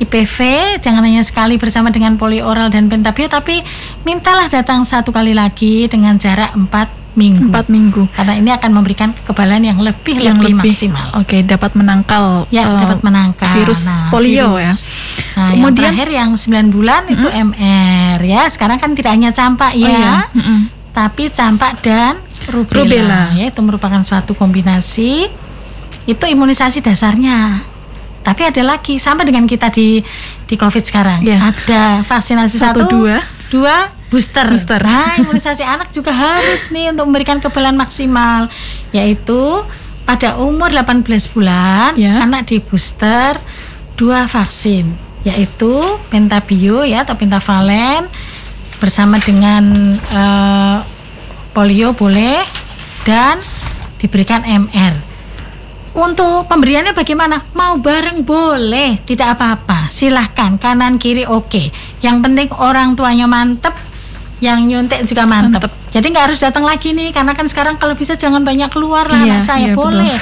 IPV 0.03 0.37
jangan 0.83 1.07
hanya 1.07 1.23
sekali 1.23 1.55
bersama 1.55 1.95
dengan 1.95 2.19
polio 2.19 2.43
oral 2.43 2.75
dan 2.75 2.91
pentabio 2.91 3.31
tapi 3.31 3.63
mintalah 4.03 4.51
datang 4.51 4.83
satu 4.83 5.15
kali 5.15 5.31
lagi 5.31 5.87
dengan 5.87 6.19
jarak 6.19 6.51
4 6.59 7.15
minggu. 7.15 7.53
Empat 7.53 7.69
minggu. 7.69 8.09
Karena 8.11 8.35
ini 8.35 8.51
akan 8.51 8.71
memberikan 8.73 9.13
kekebalan 9.13 9.63
yang 9.63 9.79
lebih 9.79 10.17
Yang 10.17 10.43
lebih, 10.43 10.59
lebih 10.59 10.73
maksimal. 10.75 11.07
Oke, 11.21 11.45
dapat 11.45 11.77
menangkal 11.77 12.49
Ya, 12.49 12.65
eh, 12.65 12.73
dapat 12.83 13.05
menangkal 13.05 13.53
virus 13.53 13.85
Nah, 13.85 14.09
polio 14.11 14.57
virus. 14.57 14.65
ya. 14.65 14.73
Nah, 15.37 15.49
Kemudian- 15.53 15.93
yang 15.93 15.95
terakhir 15.95 16.09
yang 16.11 16.31
9 16.35 16.67
bulan 16.73 17.03
itu 17.07 17.29
MR 17.29 18.19
ya. 18.19 18.43
Sekarang 18.49 18.81
kan 18.81 18.97
tidak 18.97 19.13
hanya 19.13 19.31
campak 19.31 19.77
Oh 19.77 19.79
ya, 19.79 19.93
iya, 19.93 20.15
mm-mm. 20.33 20.59
tapi 20.91 21.29
campak 21.29 21.85
dan 21.85 22.17
rubella, 22.49 22.79
Rubella. 22.83 23.23
ya 23.35 23.45
itu 23.49 23.61
merupakan 23.61 24.01
suatu 24.03 24.33
kombinasi. 24.33 25.29
Itu 26.03 26.25
imunisasi 26.27 26.83
dasarnya. 26.83 27.63
Tapi 28.23 28.43
ada 28.47 28.63
lagi 28.63 28.99
sama 28.99 29.23
dengan 29.23 29.47
kita 29.47 29.71
di 29.71 30.03
di 30.47 30.55
Covid 30.55 30.83
sekarang. 30.83 31.21
Ya. 31.23 31.51
Ada 31.51 32.03
vaksinasi 32.03 32.59
Satu, 32.59 32.87
satu, 32.87 32.91
dua. 32.91 33.17
dua 33.51 33.77
booster. 34.11 34.47
Booster. 34.47 34.83
Nah, 34.83 35.15
imunisasi 35.23 35.63
anak 35.63 35.91
juga 35.91 36.11
harus 36.11 36.71
nih 36.71 36.91
untuk 36.91 37.07
memberikan 37.11 37.39
kekebalan 37.39 37.75
maksimal, 37.75 38.47
yaitu 38.91 39.63
pada 40.03 40.35
umur 40.37 40.71
18 40.71 41.07
bulan 41.31 41.95
Ya. 41.95 42.23
anak 42.23 42.51
di 42.51 42.59
booster 42.59 43.39
dua 43.95 44.27
vaksin, 44.27 44.91
yaitu 45.23 45.79
pentabio 46.11 46.83
ya 46.83 47.07
atau 47.07 47.15
pentavalen 47.15 48.07
bersama 48.79 49.23
dengan 49.23 49.95
eh, 49.95 50.79
polio 51.53 51.93
boleh 51.93 52.43
dan 53.05 53.39
diberikan 54.01 54.43
MR. 54.43 55.13
Untuk 55.93 56.49
pemberiannya 56.49 56.97
bagaimana? 56.97 57.45
Mau 57.53 57.77
bareng 57.77 58.25
boleh, 58.25 59.05
tidak 59.05 59.37
apa-apa. 59.37 59.93
Silahkan 59.93 60.57
kanan 60.57 60.97
kiri 60.97 61.29
oke. 61.29 61.69
Yang 62.01 62.17
penting 62.25 62.49
orang 62.57 62.97
tuanya 62.97 63.29
mantep, 63.29 63.77
yang 64.41 64.65
nyuntik 64.65 65.05
juga 65.05 65.29
mantep. 65.29 65.69
Jadi 65.93 66.07
nggak 66.09 66.33
harus 66.33 66.41
datang 66.41 66.65
lagi 66.65 66.97
nih, 66.97 67.13
karena 67.13 67.37
kan 67.37 67.45
sekarang 67.45 67.77
kalau 67.77 67.93
bisa 67.93 68.17
jangan 68.17 68.41
banyak 68.41 68.73
keluar 68.73 69.05
lah 69.05 69.21
Iya, 69.21 69.37
anak 69.37 69.43
saya 69.45 69.61
iya, 69.69 69.75
betul. 69.77 69.85
boleh. 69.93 70.17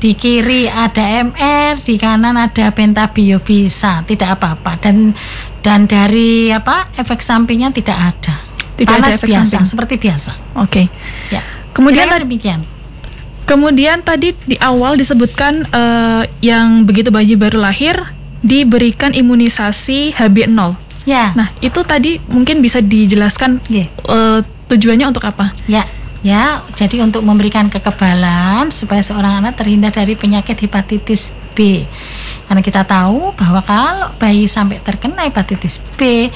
Di 0.00 0.12
kiri 0.16 0.64
ada 0.64 1.04
MR, 1.28 1.76
di 1.76 1.94
kanan 2.00 2.36
ada 2.40 2.72
pentabio 2.72 3.36
bisa, 3.44 4.00
tidak 4.08 4.40
apa-apa. 4.40 4.80
Dan 4.80 5.12
dan 5.60 5.84
dari 5.84 6.48
apa 6.48 6.88
efek 6.96 7.20
sampingnya 7.20 7.68
tidak 7.68 8.16
ada. 8.16 8.45
Tidak 8.76 8.92
ada 8.92 9.08
Panas 9.08 9.16
efek 9.16 9.28
biasa, 9.28 9.44
samping. 9.48 9.66
seperti 9.66 9.94
biasa. 9.96 10.32
Oke. 10.60 10.82
Ya. 11.28 11.40
Kemudian 11.72 12.06
tadi 12.06 12.24
demikian. 12.24 12.60
Kemudian 13.42 14.02
tadi 14.02 14.34
di 14.42 14.58
awal 14.58 14.98
disebutkan 14.98 15.64
eh, 15.64 16.22
yang 16.42 16.82
begitu 16.82 17.08
bayi 17.08 17.38
baru 17.38 17.62
lahir 17.62 17.94
diberikan 18.42 19.14
imunisasi 19.14 20.12
HB0. 20.12 20.74
Ya. 21.06 21.30
Nah, 21.32 21.54
itu 21.60 21.78
tadi 21.86 22.18
mungkin 22.26 22.58
bisa 22.58 22.82
dijelaskan 22.82 23.62
Iya. 23.70 23.86
eh, 23.86 24.40
tujuannya 24.66 25.06
untuk 25.06 25.22
apa? 25.22 25.54
Ya, 25.70 25.86
ya. 26.20 26.58
Jadi 26.74 26.98
untuk 26.98 27.22
memberikan 27.22 27.70
kekebalan 27.70 28.74
supaya 28.74 28.98
seorang 29.00 29.38
anak 29.38 29.54
terhindar 29.54 29.94
dari 29.94 30.18
penyakit 30.18 30.58
hepatitis 30.58 31.30
B. 31.54 31.86
Karena 32.46 32.60
kita 32.60 32.82
tahu 32.82 33.30
bahwa 33.38 33.62
kalau 33.62 34.10
bayi 34.18 34.50
sampai 34.50 34.82
terkena 34.82 35.22
hepatitis 35.22 35.78
B, 35.94 36.34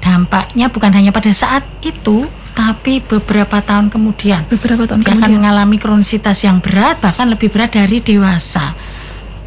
dampaknya 0.00 0.72
bukan 0.72 0.90
hanya 0.96 1.12
pada 1.12 1.30
saat 1.30 1.62
itu, 1.84 2.26
tapi 2.56 3.00
beberapa 3.04 3.60
tahun 3.60 3.92
kemudian. 3.92 4.48
Beberapa 4.48 4.88
tahun 4.88 5.04
Dia 5.04 5.12
akan 5.12 5.16
kemudian. 5.20 5.36
mengalami 5.40 5.76
kronisitas 5.76 6.40
yang 6.42 6.58
berat, 6.58 6.98
bahkan 6.98 7.28
lebih 7.28 7.52
berat 7.52 7.76
dari 7.76 8.00
dewasa. 8.00 8.74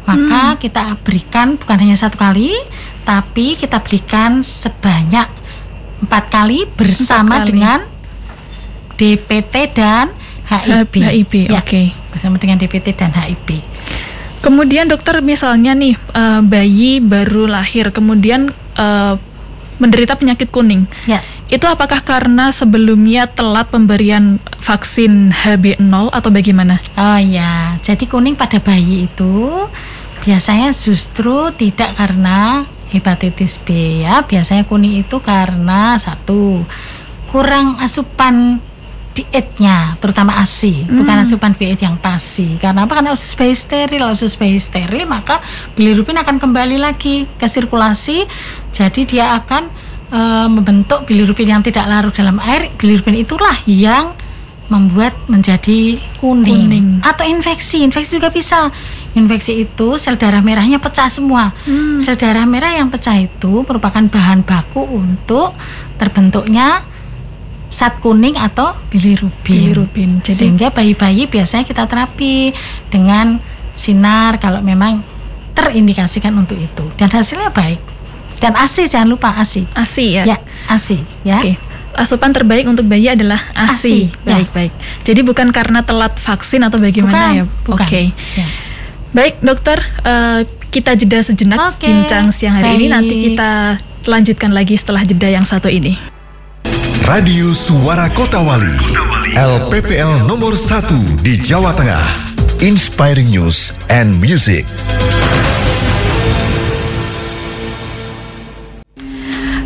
Maka 0.04 0.60
kita 0.60 1.00
berikan 1.00 1.56
bukan 1.56 1.76
hanya 1.80 1.96
satu 1.96 2.20
kali, 2.20 2.52
tapi 3.08 3.56
kita 3.56 3.80
berikan 3.80 4.44
sebanyak 4.44 5.26
empat 6.04 6.24
kali 6.28 6.68
bersama 6.76 7.40
kali. 7.40 7.56
dengan 7.56 7.80
DPT 8.94 9.54
dan 9.72 10.12
HIB. 10.44 10.94
HIB, 10.94 11.32
Ya, 11.50 11.58
oke. 11.64 11.82
Bersama 12.12 12.36
dengan 12.36 12.60
DPT 12.60 12.92
dan 12.94 13.16
HIB. 13.16 13.64
Kemudian 14.44 14.92
dokter 14.92 15.24
misalnya 15.24 15.72
nih 15.72 15.96
eh, 15.96 16.40
bayi 16.44 17.00
baru 17.00 17.48
lahir 17.48 17.88
kemudian 17.88 18.52
eh, 18.76 19.14
menderita 19.78 20.14
penyakit 20.14 20.50
kuning. 20.50 20.86
Ya, 21.04 21.20
Itu 21.50 21.66
apakah 21.66 22.00
karena 22.00 22.50
sebelumnya 22.50 23.26
telat 23.28 23.68
pemberian 23.68 24.40
vaksin 24.58 25.30
HB0 25.34 26.10
atau 26.10 26.30
bagaimana? 26.30 26.80
oh 26.96 27.20
ya. 27.20 27.76
Jadi 27.82 28.06
kuning 28.06 28.34
pada 28.34 28.58
bayi 28.58 29.06
itu 29.06 29.68
biasanya 30.24 30.72
justru 30.72 31.52
tidak 31.52 31.94
karena 31.98 32.64
hepatitis 32.88 33.60
B 33.60 34.00
ya. 34.02 34.24
Biasanya 34.24 34.64
kuning 34.64 35.02
itu 35.02 35.20
karena 35.20 35.98
satu 36.00 36.64
kurang 37.28 37.76
asupan 37.82 38.62
dietnya, 39.14 39.94
terutama 40.02 40.42
ASI, 40.42 40.90
bukan 40.90 41.22
asupan 41.22 41.54
diet 41.54 41.78
yang 41.78 41.94
pasi. 41.94 42.58
Karena 42.58 42.82
apa? 42.82 42.98
Karena 42.98 43.14
usus 43.14 43.30
bayi 43.38 43.54
steril, 43.54 44.02
usus 44.10 44.34
bayi 44.34 44.58
steril, 44.58 45.06
maka 45.06 45.38
bilirubin 45.78 46.18
akan 46.18 46.42
kembali 46.42 46.82
lagi 46.82 47.30
ke 47.38 47.46
sirkulasi. 47.46 48.26
Jadi 48.74 49.06
dia 49.06 49.38
akan 49.38 49.70
e, 50.10 50.20
membentuk 50.50 51.06
bilirubin 51.06 51.54
yang 51.54 51.62
tidak 51.62 51.86
larut 51.86 52.10
dalam 52.10 52.42
air. 52.42 52.74
Bilirubin 52.74 53.22
itulah 53.22 53.54
yang 53.70 54.12
membuat 54.66 55.12
menjadi 55.28 56.00
kuning. 56.18 56.66
Kuning. 56.66 56.88
atau 57.04 57.24
infeksi 57.28 57.84
infeksi 57.84 58.16
juga 58.16 58.32
bisa 58.32 58.72
infeksi 59.12 59.68
itu 59.68 60.00
sel 60.00 60.16
darah 60.16 60.40
merahnya 60.40 60.80
pecah 60.80 61.06
semua 61.12 61.52
Hmm. 61.68 62.00
sel 62.00 62.16
darah 62.16 62.48
merah 62.48 62.72
yang 62.72 62.88
pecah 62.88 63.12
itu 63.20 63.60
merupakan 63.60 64.00
bahan 64.08 64.40
baku 64.40 64.80
untuk 64.80 65.52
terbentuknya 66.00 66.80
zat 67.68 67.98
kuning 68.00 68.38
atau 68.38 68.72
bilirubin. 68.88 69.34
Bilirubin. 69.44 70.10
Jadi 70.24 70.46
Sehingga 70.46 70.72
bayi-bayi 70.72 71.26
biasanya 71.28 71.68
kita 71.68 71.84
terapi 71.84 72.54
dengan 72.88 73.36
sinar 73.76 74.38
kalau 74.38 74.62
memang 74.62 75.02
terindikasikan 75.52 76.32
untuk 76.38 76.56
itu 76.56 76.84
dan 76.96 77.10
hasilnya 77.10 77.50
baik. 77.52 77.93
Dan 78.44 78.52
ASI 78.60 78.84
jangan 78.92 79.08
lupa 79.08 79.32
ASI. 79.32 79.64
ASI 79.72 80.20
ya. 80.20 80.24
Ya, 80.28 80.36
ASI 80.68 81.00
ya. 81.24 81.40
Oke. 81.40 81.56
Asupan 81.96 82.36
terbaik 82.36 82.68
untuk 82.68 82.84
bayi 82.84 83.08
adalah 83.08 83.40
ASI. 83.56 83.72
ASI, 83.72 83.96
ya. 84.28 84.36
Baik, 84.36 84.48
baik. 84.52 84.72
Jadi 85.00 85.20
bukan 85.24 85.48
karena 85.48 85.80
telat 85.80 86.12
vaksin 86.20 86.60
atau 86.60 86.76
bagaimana 86.76 87.40
ya? 87.40 87.44
bukan. 87.64 87.88
Oke. 87.88 88.12
Ya. 88.36 88.46
Baik, 89.16 89.40
dokter, 89.40 89.80
eh, 90.04 90.44
kita 90.68 90.92
jeda 90.98 91.22
sejenak 91.24 91.78
Oke, 91.78 91.86
bincang 91.86 92.34
siang 92.34 92.60
hari 92.60 92.76
ini. 92.76 92.90
baik. 92.90 92.92
Nanti 92.92 93.14
kita 93.30 93.50
lanjutkan 94.04 94.50
lagi 94.52 94.74
setelah 94.76 95.06
jeda 95.06 95.30
yang 95.30 95.46
satu 95.46 95.72
ini. 95.72 95.96
Radio 97.08 97.54
Suara 97.54 98.10
Kota 98.10 98.42
Wali, 98.42 98.74
LPPL 99.38 100.28
nomor 100.28 100.52
1 100.52 101.22
di 101.22 101.38
Jawa 101.40 101.72
Tengah. 101.72 102.34
Inspiring 102.58 103.28
News 103.30 103.72
and 103.86 104.18
Music. 104.18 104.66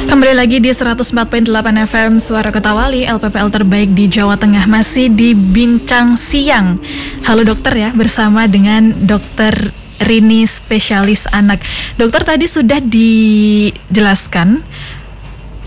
Kembali 0.08 0.32
lagi 0.40 0.56
di 0.56 0.72
104.8 0.72 1.52
FM 1.84 2.16
Suara 2.16 2.48
Kota 2.48 2.72
Wali, 2.72 3.04
LPPL 3.04 3.52
terbaik 3.52 3.92
di 3.92 4.08
Jawa 4.08 4.40
Tengah 4.40 4.64
masih 4.64 5.12
di 5.12 5.36
Bincang 5.36 6.16
Siang. 6.16 6.80
Halo 7.28 7.44
dokter 7.44 7.76
ya, 7.76 7.92
bersama 7.92 8.48
dengan 8.48 8.96
dokter 9.04 9.52
Rini 10.00 10.48
spesialis 10.48 11.28
anak. 11.28 11.60
Dokter 12.00 12.24
tadi 12.24 12.48
sudah 12.48 12.80
dijelaskan 12.80 14.64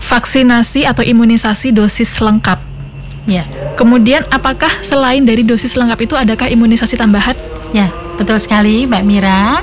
vaksinasi 0.02 0.90
atau 0.90 1.06
imunisasi 1.06 1.70
dosis 1.70 2.10
lengkap. 2.18 2.58
Ya. 3.30 3.46
Kemudian 3.78 4.26
apakah 4.26 4.82
selain 4.82 5.22
dari 5.22 5.46
dosis 5.46 5.78
lengkap 5.78 6.02
itu 6.02 6.18
adakah 6.18 6.50
imunisasi 6.50 6.98
tambahan? 6.98 7.38
Ya, 7.70 7.94
betul 8.18 8.42
sekali 8.42 8.90
Mbak 8.90 9.04
Mira. 9.06 9.62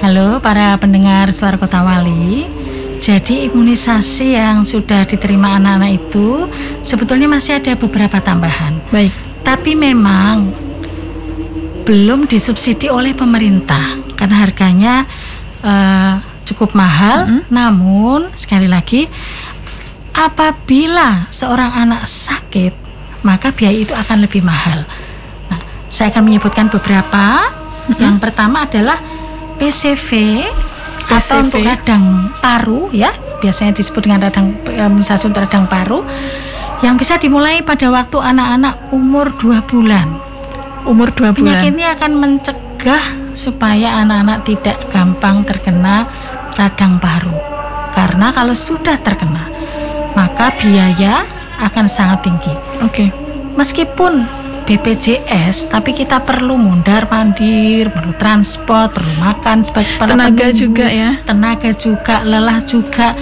Halo 0.00 0.40
para 0.40 0.80
pendengar 0.80 1.28
Suara 1.36 1.60
Kota 1.60 1.84
Wali. 1.84 2.57
Jadi 2.98 3.46
imunisasi 3.46 4.34
yang 4.34 4.66
sudah 4.66 5.06
diterima 5.06 5.56
anak-anak 5.56 5.90
itu 6.02 6.50
sebetulnya 6.82 7.30
masih 7.30 7.62
ada 7.62 7.78
beberapa 7.78 8.18
tambahan. 8.18 8.76
Baik. 8.90 9.14
Tapi 9.46 9.72
memang 9.78 10.50
belum 11.88 12.28
disubsidi 12.28 12.92
oleh 12.92 13.16
pemerintah 13.16 13.96
karena 14.18 14.36
harganya 14.44 14.94
eh, 15.64 16.14
cukup 16.44 16.76
mahal. 16.76 17.46
Namun 17.48 18.28
sekali 18.34 18.68
lagi 18.68 19.08
apabila 20.12 21.30
seorang 21.30 21.70
anak 21.86 22.02
sakit 22.04 22.88
maka 23.22 23.50
biaya 23.50 23.78
itu 23.82 23.94
akan 23.94 24.26
lebih 24.26 24.42
mahal. 24.46 24.86
Nah, 25.50 25.60
saya 25.90 26.10
akan 26.14 26.22
menyebutkan 26.26 26.70
beberapa. 26.70 27.54
Yang 27.96 28.20
pertama 28.20 28.68
adalah 28.68 29.00
PCV, 29.56 30.44
atau 31.08 31.40
untuk 31.40 31.64
radang 31.64 32.28
paru 32.38 32.92
ya, 32.92 33.10
biasanya 33.40 33.72
disebut 33.74 34.04
dengan 34.04 34.28
radang 34.28 34.52
imunisasi 34.68 35.32
untuk 35.32 35.48
radang 35.48 35.64
paru 35.64 36.04
yang 36.84 36.94
bisa 36.94 37.18
dimulai 37.18 37.64
pada 37.64 37.90
waktu 37.90 38.22
anak-anak 38.22 38.94
umur 38.94 39.34
2 39.34 39.58
bulan. 39.66 40.06
Umur 40.86 41.10
2 41.10 41.34
bulan. 41.34 41.58
Penyakit 41.58 41.74
ini 41.74 41.84
akan 41.88 42.12
mencegah 42.14 43.04
supaya 43.34 43.98
anak-anak 44.04 44.46
tidak 44.46 44.76
gampang 44.94 45.42
terkena 45.42 46.06
radang 46.54 47.02
paru. 47.02 47.34
Karena 47.94 48.30
kalau 48.30 48.54
sudah 48.54 48.94
terkena, 49.02 49.50
maka 50.14 50.54
biaya 50.54 51.26
akan 51.58 51.90
sangat 51.90 52.30
tinggi. 52.30 52.54
Oke. 52.82 53.10
Meskipun 53.58 54.22
BPJS, 54.68 55.72
tapi 55.72 55.90
kita 55.90 56.20
perlu 56.20 56.54
mundar 56.54 57.08
mandir, 57.08 57.88
perlu 57.88 58.12
transport, 58.14 58.92
perlu 58.92 59.12
makan 59.18 59.64
sebagai 59.64 59.96
Tenaga 59.96 60.28
penunggu, 60.28 60.52
juga 60.52 60.86
ya. 60.86 61.10
tenaga 61.24 61.70
juga, 61.72 62.20
lelah 62.20 62.60
juga, 62.60 63.16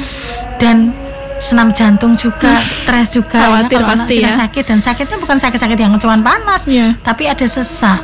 dan 0.58 0.90
senam 1.38 1.70
jantung 1.70 2.18
juga, 2.18 2.58
stres 2.58 3.14
juga. 3.14 3.38
Khawatir 3.38 3.78
Kalau 3.78 3.86
anak 3.86 4.02
pasti 4.02 4.14
kita 4.18 4.26
ya. 4.26 4.34
sakit 4.36 4.64
dan 4.66 4.78
sakitnya 4.82 5.16
bukan 5.16 5.38
sakit-sakit 5.38 5.78
yang 5.78 5.94
cuman 5.94 6.20
panas, 6.20 6.66
Iya. 6.66 6.98
tapi 7.00 7.24
ada 7.24 7.46
sesak. 7.46 8.02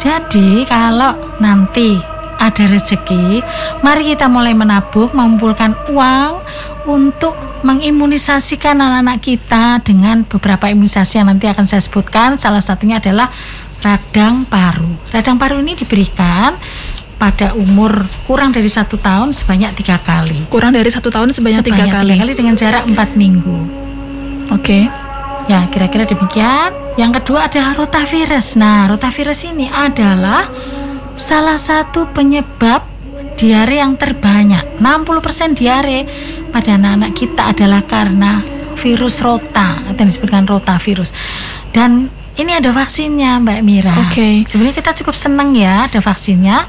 Jadi 0.00 0.64
kalau 0.64 1.12
nanti 1.36 2.00
ada 2.40 2.64
rezeki, 2.64 3.44
mari 3.84 4.08
kita 4.08 4.24
mulai 4.24 4.56
menabung, 4.56 5.12
mengumpulkan 5.12 5.76
uang 5.92 6.40
untuk 6.88 7.36
mengimunisasikan 7.60 8.76
anak-anak 8.78 9.18
kita 9.20 9.84
dengan 9.84 10.24
beberapa 10.24 10.68
imunisasi 10.68 11.20
yang 11.20 11.28
nanti 11.28 11.46
akan 11.48 11.66
saya 11.68 11.82
sebutkan. 11.84 12.40
Salah 12.40 12.64
satunya 12.64 12.98
adalah 12.98 13.28
radang 13.84 14.44
paru. 14.48 14.88
Radang 15.12 15.36
paru 15.36 15.60
ini 15.60 15.76
diberikan 15.76 16.56
pada 17.20 17.52
umur 17.52 18.08
kurang 18.24 18.48
dari 18.48 18.72
satu 18.72 18.96
tahun 18.96 19.36
sebanyak 19.36 19.76
tiga 19.76 20.00
kali. 20.00 20.48
Kurang 20.48 20.72
dari 20.72 20.88
satu 20.88 21.12
tahun 21.12 21.36
sebanyak 21.36 21.60
tiga 21.60 21.84
Sebanyak 21.84 21.94
kali. 22.00 22.08
tiga 22.16 22.20
kali 22.24 22.32
dengan 22.32 22.54
jarak 22.56 22.82
empat 22.88 23.08
minggu. 23.16 23.58
Oke. 24.56 24.88
Ya, 25.48 25.66
kira-kira 25.68 26.06
demikian. 26.06 26.70
Yang 26.96 27.20
kedua 27.20 27.50
ada 27.50 27.74
rotavirus. 27.76 28.54
Nah, 28.56 28.86
rotavirus 28.88 29.50
ini 29.50 29.66
adalah 29.68 30.46
salah 31.18 31.58
satu 31.60 32.08
penyebab 32.14 32.86
diare 33.40 33.80
yang 33.80 33.96
terbanyak. 33.96 34.76
60% 34.84 35.56
diare 35.56 36.04
pada 36.52 36.76
anak-anak 36.76 37.12
kita 37.16 37.42
adalah 37.56 37.80
karena 37.88 38.44
virus 38.76 39.24
rota 39.24 39.80
atau 39.88 40.02
disebutkan 40.04 40.44
rotavirus. 40.44 41.16
Dan 41.72 42.12
ini 42.36 42.52
ada 42.52 42.68
vaksinnya, 42.72 43.40
Mbak 43.40 43.60
Mira. 43.64 43.96
Oke. 44.04 44.44
Sebenarnya 44.44 44.76
kita 44.76 44.92
cukup 45.00 45.16
senang 45.16 45.56
ya 45.56 45.88
ada 45.88 46.04
vaksinnya. 46.04 46.68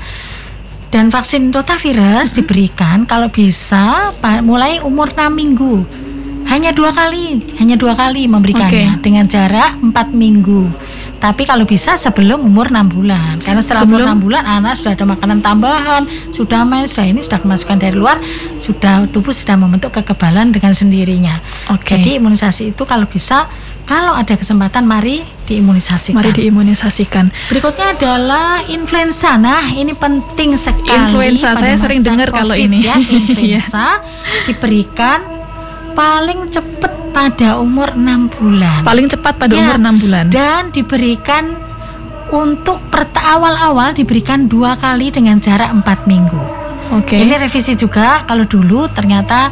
Dan 0.92 1.08
vaksin 1.08 1.52
rotavirus 1.56 2.36
diberikan 2.36 3.08
kalau 3.08 3.32
bisa 3.32 4.12
mulai 4.44 4.84
umur 4.84 5.12
6 5.12 5.32
minggu. 5.32 5.88
Hanya 6.52 6.76
dua 6.76 6.92
kali, 6.92 7.40
hanya 7.64 7.80
dua 7.80 7.96
kali 7.96 8.28
memberikannya 8.28 9.00
dengan 9.00 9.24
jarak 9.24 9.80
4 9.80 10.12
minggu. 10.12 10.68
Tapi 11.22 11.46
kalau 11.46 11.70
bisa 11.70 12.02
sebelum 12.02 12.42
umur 12.42 12.74
6 12.74 12.90
bulan. 12.90 13.38
Karena 13.38 13.62
setelah 13.62 13.86
umur 13.86 14.02
Sebelum- 14.02 14.18
6 14.18 14.26
bulan 14.26 14.44
anak 14.50 14.74
sudah 14.74 14.98
ada 14.98 15.06
makanan 15.06 15.40
tambahan, 15.46 16.04
sudah 16.34 16.66
main, 16.66 16.90
sudah 16.90 17.06
ini 17.06 17.22
sudah 17.22 17.38
kemasukan 17.38 17.78
dari 17.78 17.94
luar, 17.94 18.18
sudah 18.58 19.06
tubuh 19.14 19.30
sudah 19.30 19.54
membentuk 19.54 19.94
kekebalan 19.94 20.50
dengan 20.50 20.74
sendirinya. 20.74 21.38
Oke. 21.70 21.94
Jadi 21.94 22.18
imunisasi 22.18 22.74
itu 22.74 22.84
kalau 22.90 23.06
bisa 23.06 23.46
kalau 23.86 24.14
ada 24.16 24.34
kesempatan 24.38 24.86
mari 24.86 25.22
diimunisasikan. 25.46 26.18
Mari 26.22 26.32
diimunisasikan. 26.32 27.28
Berikutnya 27.50 27.98
adalah 27.98 28.64
influenza. 28.66 29.36
Nah, 29.36 29.68
ini 29.74 29.92
penting 29.98 30.56
sekali. 30.56 30.90
Influenza, 30.90 31.54
saya 31.58 31.76
sering 31.76 32.02
dengar 32.02 32.32
kalau 32.32 32.56
ini. 32.56 32.88
Ya, 32.88 32.96
influenza 33.18 34.00
diberikan 34.48 35.41
paling 35.94 36.48
cepat 36.52 36.94
pada 37.12 37.60
umur 37.60 37.92
6 37.94 38.32
bulan. 38.40 38.82
Paling 38.88 39.08
cepat 39.12 39.34
pada 39.36 39.54
Ya, 39.54 39.62
umur 39.68 39.78
6 39.78 40.04
bulan. 40.04 40.24
Dan 40.32 40.72
diberikan 40.72 41.56
untuk 42.32 42.80
awal-awal 43.32 43.96
diberikan 43.96 44.52
dua 44.52 44.76
kali 44.76 45.08
dengan 45.14 45.40
jarak 45.40 45.72
4 45.72 46.10
minggu. 46.10 46.42
Oke. 46.92 47.16
Ini 47.16 47.40
revisi 47.40 47.72
juga 47.80 48.28
kalau 48.28 48.44
dulu 48.44 48.92
ternyata 48.92 49.48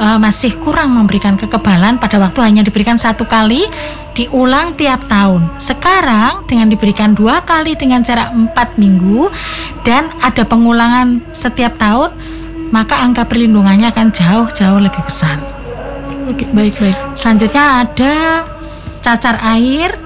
eh, 0.00 0.16
masih 0.16 0.56
kurang 0.56 0.96
memberikan 0.96 1.36
kekebalan 1.36 2.00
pada 2.00 2.16
waktu 2.16 2.40
hanya 2.40 2.64
diberikan 2.64 2.96
satu 2.96 3.28
kali 3.28 3.68
diulang 4.16 4.72
tiap 4.80 5.04
tahun. 5.04 5.44
Sekarang 5.60 6.48
dengan 6.48 6.72
diberikan 6.72 7.12
dua 7.12 7.44
kali 7.44 7.76
dengan 7.76 8.00
jarak 8.00 8.32
empat 8.32 8.80
minggu 8.80 9.28
dan 9.84 10.08
ada 10.24 10.48
pengulangan 10.48 11.20
setiap 11.36 11.76
tahun 11.76 12.08
maka 12.72 13.00
angka 13.00 13.28
perlindungannya 13.28 13.92
akan 13.92 14.08
jauh-jauh 14.12 14.80
lebih 14.80 15.00
besar. 15.04 15.57
Oke, 16.28 16.44
baik 16.52 16.76
baik. 16.76 16.96
Selanjutnya 17.16 17.64
ada 17.88 18.44
cacar 19.00 19.40
air, 19.40 19.96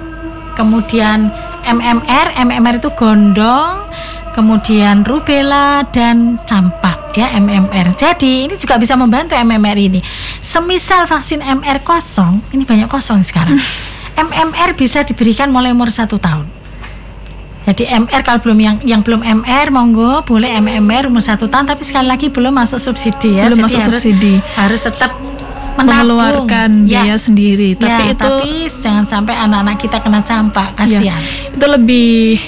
kemudian 0.55 1.35
MMR, 1.67 2.39
MMR 2.39 2.79
itu 2.79 2.91
gondong, 2.95 3.91
kemudian 4.31 5.03
rubella 5.03 5.83
dan 5.91 6.39
campak 6.47 7.11
ya 7.19 7.35
MMR. 7.37 7.99
Jadi 7.99 8.47
ini 8.47 8.55
juga 8.55 8.79
bisa 8.79 8.95
membantu 8.95 9.35
MMR 9.35 9.79
ini. 9.79 10.01
Semisal 10.39 11.11
vaksin 11.11 11.43
MR 11.43 11.83
kosong, 11.83 12.39
ini 12.55 12.63
banyak 12.63 12.87
kosong 12.87 13.27
sekarang. 13.27 13.59
MMR 14.29 14.77
bisa 14.77 15.03
diberikan 15.03 15.51
mulai 15.51 15.75
umur 15.75 15.91
satu 15.91 16.23
tahun. 16.23 16.45
Jadi 17.63 17.87
MR 17.87 18.27
kalau 18.27 18.43
belum 18.43 18.59
yang 18.59 18.77
yang 18.83 19.01
belum 19.07 19.23
MR 19.23 19.71
monggo 19.71 20.27
boleh 20.27 20.51
MMR 20.59 21.07
umur 21.07 21.23
satu 21.23 21.47
tahun 21.47 21.71
tapi 21.71 21.87
sekali 21.87 22.11
lagi 22.11 22.27
belum 22.27 22.51
masuk 22.51 22.83
subsidi 22.83 23.39
ya. 23.39 23.47
Belum 23.47 23.63
Jadi 23.63 23.67
masuk 23.71 23.81
harus, 23.81 24.03
subsidi. 24.03 24.35
Harus 24.59 24.81
tetap. 24.83 25.11
Mengeluarkan 25.75 26.85
Ya. 26.85 27.03
biaya 27.03 27.17
sendiri. 27.17 27.75
Tapi 27.75 27.89
Ya, 28.03 28.11
itu 28.11 28.21
tapi 28.21 28.53
jangan 28.75 29.05
sampai 29.05 29.35
anak-anak 29.37 29.77
kita 29.77 29.99
kena 29.99 30.21
campak, 30.21 30.73
ya, 30.73 30.79
kasihan. 30.79 31.21
itu 31.49 31.67
lebih 31.67 32.39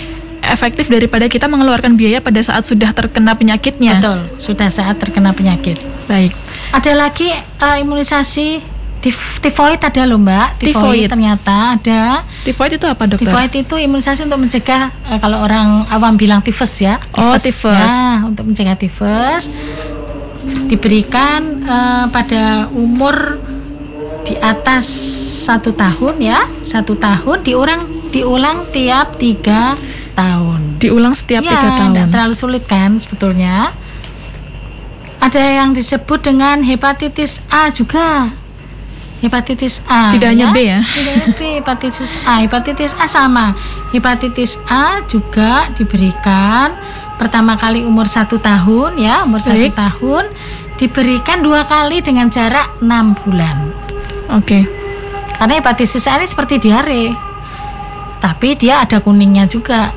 efektif 0.44 0.86
daripada 0.86 1.24
kita 1.24 1.46
mengeluarkan 1.46 1.94
biaya 1.94 2.20
pada 2.20 2.36
saat 2.38 2.62
sudah 2.62 2.92
terkena 2.92 3.32
penyakitnya. 3.32 3.96
Betul, 3.96 4.18
sudah 4.36 4.68
saat 4.68 4.96
terkena 4.98 5.32
penyakit. 5.32 5.80
Baik. 6.04 6.36
Ada 6.70 6.92
lagi 6.92 7.32
eh, 7.32 7.76
imunisasi 7.80 8.60
tif- 9.00 9.38
tifoid 9.38 9.80
ada 9.80 10.04
loh 10.04 10.16
mbak. 10.16 10.58
Tifoid. 10.58 11.08
ternyata 11.08 11.76
ada. 11.76 12.20
Tifoid 12.42 12.76
itu 12.76 12.84
apa 12.84 13.04
dokter? 13.06 13.24
Tifoid 13.24 13.52
itu 13.54 13.74
imunisasi 13.78 14.20
untuk 14.22 14.36
mencegah 14.38 14.92
eh, 15.08 15.16
kalau 15.16 15.40
orang 15.40 15.88
awam 15.88 16.12
bilang 16.14 16.40
tifus 16.40 16.76
ya. 16.78 17.00
Oh, 17.14 17.36
tifus. 17.36 17.72
Ya, 17.88 18.20
untuk 18.22 18.44
mencegah 18.44 18.76
tifus 18.76 19.48
diberikan 20.68 21.40
eh, 21.62 22.04
pada 22.08 22.68
umur 22.72 23.38
di 24.24 24.34
atas 24.40 24.86
satu 25.44 25.76
tahun 25.76 26.16
ya, 26.18 26.48
satu 26.64 26.96
tahun 26.96 27.44
diulang 27.44 27.82
diulang 28.08 28.64
tiap 28.72 29.20
tiga 29.20 29.76
tahun. 30.16 30.80
Diulang 30.80 31.12
setiap 31.12 31.42
Ya, 31.44 31.50
tiga 31.52 31.68
tahun. 31.76 31.90
nggak 31.92 32.08
terlalu 32.08 32.34
sulit 32.34 32.64
kan 32.64 32.96
sebetulnya. 32.96 33.74
Ada 35.20 35.40
yang 35.64 35.72
disebut 35.72 36.20
dengan 36.20 36.60
hepatitis 36.64 37.40
A 37.48 37.72
juga. 37.72 38.28
Hepatitis 39.24 39.80
A. 39.88 40.12
Tidak 40.12 40.28
hanya 40.36 40.52
B 40.52 40.68
ya? 40.68 40.84
Tidak 40.84 41.12
hanya 41.16 41.28
B, 41.32 41.40
hepatitis 41.64 42.12
A. 42.28 42.44
Hepatitis 42.44 42.92
A 43.00 43.08
sama. 43.08 43.56
Hepatitis 43.88 44.60
A 44.68 45.00
juga 45.08 45.72
diberikan 45.72 46.76
pertama 47.14 47.54
kali 47.54 47.82
umur 47.82 48.06
satu 48.06 48.36
tahun 48.36 48.98
ya, 48.98 49.22
umur 49.24 49.38
satu 49.38 49.70
tahun 49.70 50.24
diberikan 50.74 51.38
dua 51.38 51.62
kali 51.64 52.02
dengan 52.02 52.26
jarak 52.28 52.66
enam 52.82 53.14
bulan. 53.22 53.70
Oke. 54.34 54.66
Karena 55.34 55.58
hepatitis 55.58 56.06
A 56.06 56.18
ini 56.18 56.26
seperti 56.26 56.58
diare. 56.58 57.14
Tapi 58.18 58.56
dia 58.56 58.80
ada 58.82 58.98
kuningnya 58.98 59.44
juga. 59.44 59.90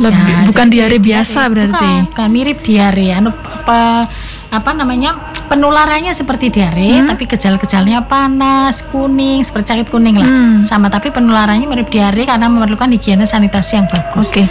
Lebih 0.00 0.32
Ya, 0.32 0.48
bukan 0.48 0.66
jadi 0.66 0.74
diare 0.88 0.96
biasa 0.96 1.40
diare. 1.44 1.52
berarti. 1.52 1.76
Bukan, 1.76 2.08
bukan, 2.08 2.28
mirip 2.32 2.58
diare. 2.64 3.06
Anu 3.12 3.30
apa 3.30 4.08
apa 4.48 4.70
namanya? 4.72 5.12
Penularannya 5.50 6.14
seperti 6.14 6.46
Hmm. 6.48 6.54
diare, 6.54 6.90
tapi 7.04 7.26
gejala-gejalanya 7.26 8.06
panas, 8.06 8.86
kuning, 8.86 9.42
seperti 9.42 9.74
sakit 9.74 9.90
kuning 9.90 10.14
lah. 10.14 10.24
Hmm. 10.24 10.62
Sama 10.62 10.86
tapi 10.88 11.10
penularannya 11.10 11.66
mirip 11.66 11.90
diare 11.90 12.22
karena 12.22 12.46
memerlukan 12.46 12.86
higiene 12.88 13.26
sanitasi 13.26 13.76
yang 13.76 13.90
bagus. 13.90 14.30
Oke. 14.30 14.46
Nah, 14.46 14.50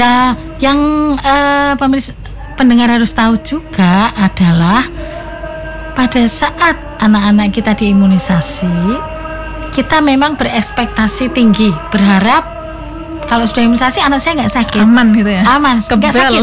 ja- 0.00 0.32
yang 0.58 0.78
eh, 1.16 1.76
pemilis- 1.76 2.16
pendengar 2.56 2.88
harus 2.88 3.12
tahu 3.12 3.36
juga 3.36 4.08
adalah 4.12 4.88
pada 5.92 6.24
saat 6.24 6.76
anak-anak 6.98 7.52
kita 7.52 7.72
diimunisasi, 7.74 8.72
kita 9.70 10.00
memang 10.00 10.36
berekspektasi 10.36 11.28
tinggi, 11.30 11.68
berharap 11.88 12.44
kalau 13.24 13.44
sudah 13.44 13.62
imunisasi 13.62 14.00
anak 14.00 14.18
saya 14.18 14.40
nggak 14.40 14.54
sakit. 14.54 14.80
Aman 14.80 15.12
gitu 15.12 15.28
ya. 15.28 15.42
Aman, 15.46 15.76
nggak 15.78 16.12
sakit, 16.18 16.42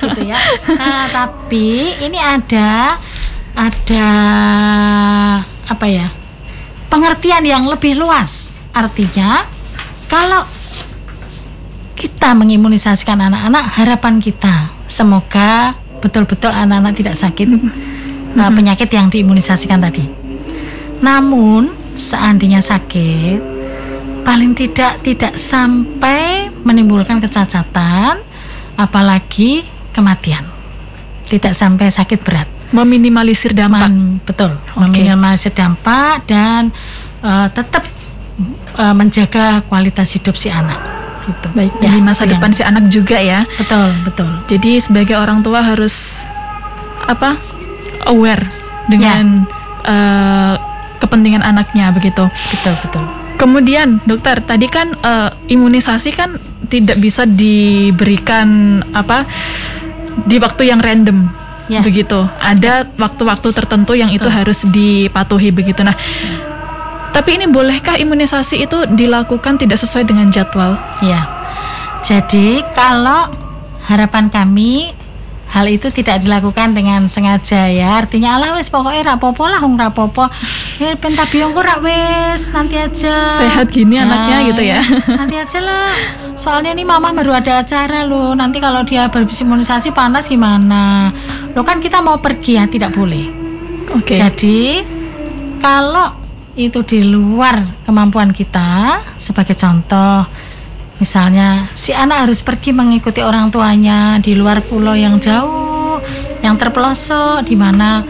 gitu 0.00 0.22
ya. 0.26 0.38
Nah, 0.74 1.04
tapi 1.06 1.68
ini 2.00 2.16
ada 2.16 2.96
ada 3.52 4.08
apa 5.66 5.86
ya? 5.86 6.08
Pengertian 6.88 7.44
yang 7.44 7.64
lebih 7.64 7.94
luas. 7.94 8.50
Artinya, 8.72 9.46
kalau 10.06 10.42
kita 12.00 12.32
mengimunisasikan 12.32 13.20
anak-anak, 13.20 13.76
harapan 13.76 14.24
kita 14.24 14.72
semoga 14.88 15.76
betul-betul 16.00 16.48
anak-anak 16.48 16.96
tidak 16.96 17.16
sakit 17.20 17.44
uh, 18.40 18.50
penyakit 18.56 18.88
yang 18.88 19.12
diimunisasikan 19.12 19.84
tadi. 19.84 20.08
Namun, 21.04 21.68
seandainya 22.00 22.64
sakit, 22.64 23.40
paling 24.24 24.56
tidak 24.56 25.04
tidak 25.04 25.36
sampai 25.36 26.48
menimbulkan 26.64 27.20
kecacatan, 27.20 28.16
apalagi 28.80 29.68
kematian. 29.92 30.48
Tidak 31.28 31.52
sampai 31.52 31.92
sakit 31.92 32.20
berat. 32.24 32.48
Meminimalisir 32.72 33.52
dampak. 33.52 33.92
Man- 33.92 34.24
betul, 34.24 34.56
Oke. 34.56 34.88
meminimalisir 34.88 35.52
dampak 35.52 36.24
dan 36.24 36.72
uh, 37.20 37.48
tetap 37.52 37.84
uh, 38.80 38.94
menjaga 38.96 39.60
kualitas 39.68 40.08
hidup 40.16 40.32
si 40.36 40.48
anak. 40.48 40.99
Gitu. 41.20 41.46
Baik, 41.52 41.72
Ya, 41.78 41.88
demi 41.88 42.00
masa 42.00 42.24
yang- 42.24 42.36
depan 42.36 42.50
si 42.50 42.62
anak 42.62 42.88
juga 42.88 43.16
ya. 43.16 43.44
Betul, 43.56 43.92
betul. 44.02 44.30
Jadi 44.46 44.80
sebagai 44.80 45.14
orang 45.14 45.40
tua 45.40 45.60
harus 45.60 46.24
apa? 47.04 47.36
aware 48.00 48.48
dengan 48.88 49.44
eh, 49.84 50.54
kepentingan 50.96 51.44
anaknya 51.44 51.92
begitu. 51.92 52.24
Betul, 52.28 52.74
betul. 52.80 53.04
Kemudian 53.36 54.00
dokter, 54.04 54.40
tadi 54.40 54.68
kan 54.68 54.92
eh, 54.94 55.28
imunisasi 55.48 56.10
kan 56.12 56.40
tidak 56.68 56.96
bisa 56.96 57.24
diberikan 57.24 58.80
apa 58.92 59.28
di 60.24 60.40
waktu 60.40 60.68
yang 60.68 60.80
random. 60.80 61.28
Ya. 61.68 61.84
Begitu. 61.84 62.26
Ada 62.40 62.88
waktu-waktu 62.98 63.48
tertentu 63.52 63.94
yang 63.94 64.10
itu 64.10 64.26
harus 64.26 64.66
dipatuhi 64.66 65.54
begitu. 65.54 65.86
Nah, 65.86 65.94
tapi 67.10 67.36
ini 67.36 67.46
bolehkah 67.50 67.98
imunisasi 67.98 68.64
itu 68.64 68.86
dilakukan 68.94 69.58
tidak 69.58 69.78
sesuai 69.82 70.06
dengan 70.06 70.30
jadwal? 70.30 70.78
Ya. 71.02 71.26
Jadi 72.06 72.64
kalau 72.72 73.28
harapan 73.90 74.30
kami 74.30 74.94
hal 75.50 75.66
itu 75.66 75.90
tidak 75.90 76.22
dilakukan 76.22 76.72
dengan 76.72 77.10
sengaja 77.10 77.66
ya. 77.66 77.98
Artinya 77.98 78.38
ala 78.38 78.54
wis 78.54 78.70
pokoknya 78.70 79.14
rapopo 79.14 79.50
lah 79.50 79.58
wong 79.58 79.74
rapopo. 79.74 80.30
Ya 80.78 80.94
kok 80.96 81.60
rak 81.60 81.78
wis 81.82 82.54
nanti 82.54 82.78
aja. 82.78 83.34
Sehat 83.34 83.68
gini 83.68 83.98
anaknya 83.98 84.36
gitu 84.54 84.62
ya. 84.62 84.80
Nanti 85.10 85.36
aja 85.36 85.58
lah. 85.60 85.92
Soalnya 86.38 86.72
nih 86.72 86.86
mama 86.86 87.10
baru 87.12 87.36
ada 87.36 87.60
acara 87.60 88.06
loh. 88.06 88.32
Nanti 88.32 88.62
kalau 88.62 88.86
dia 88.86 89.10
habis 89.10 89.42
imunisasi 89.42 89.90
panas 89.90 90.30
gimana? 90.30 91.10
Lo 91.52 91.66
kan 91.66 91.82
kita 91.82 91.98
mau 92.00 92.22
pergi 92.22 92.56
ya 92.56 92.64
tidak 92.70 92.94
boleh. 92.94 93.26
Oke. 93.90 94.14
Jadi 94.14 94.80
kalau 95.58 96.19
itu 96.58 96.82
di 96.82 97.06
luar 97.06 97.62
kemampuan 97.86 98.34
kita, 98.34 99.02
sebagai 99.20 99.54
contoh, 99.54 100.26
misalnya 100.98 101.70
si 101.78 101.94
anak 101.94 102.28
harus 102.28 102.42
pergi 102.42 102.74
mengikuti 102.74 103.22
orang 103.22 103.48
tuanya 103.48 104.18
di 104.18 104.34
luar 104.34 104.60
pulau 104.60 104.98
yang 104.98 105.22
jauh, 105.22 106.02
yang 106.42 106.58
terpelosok, 106.58 107.46
di 107.46 107.54
mana 107.54 108.02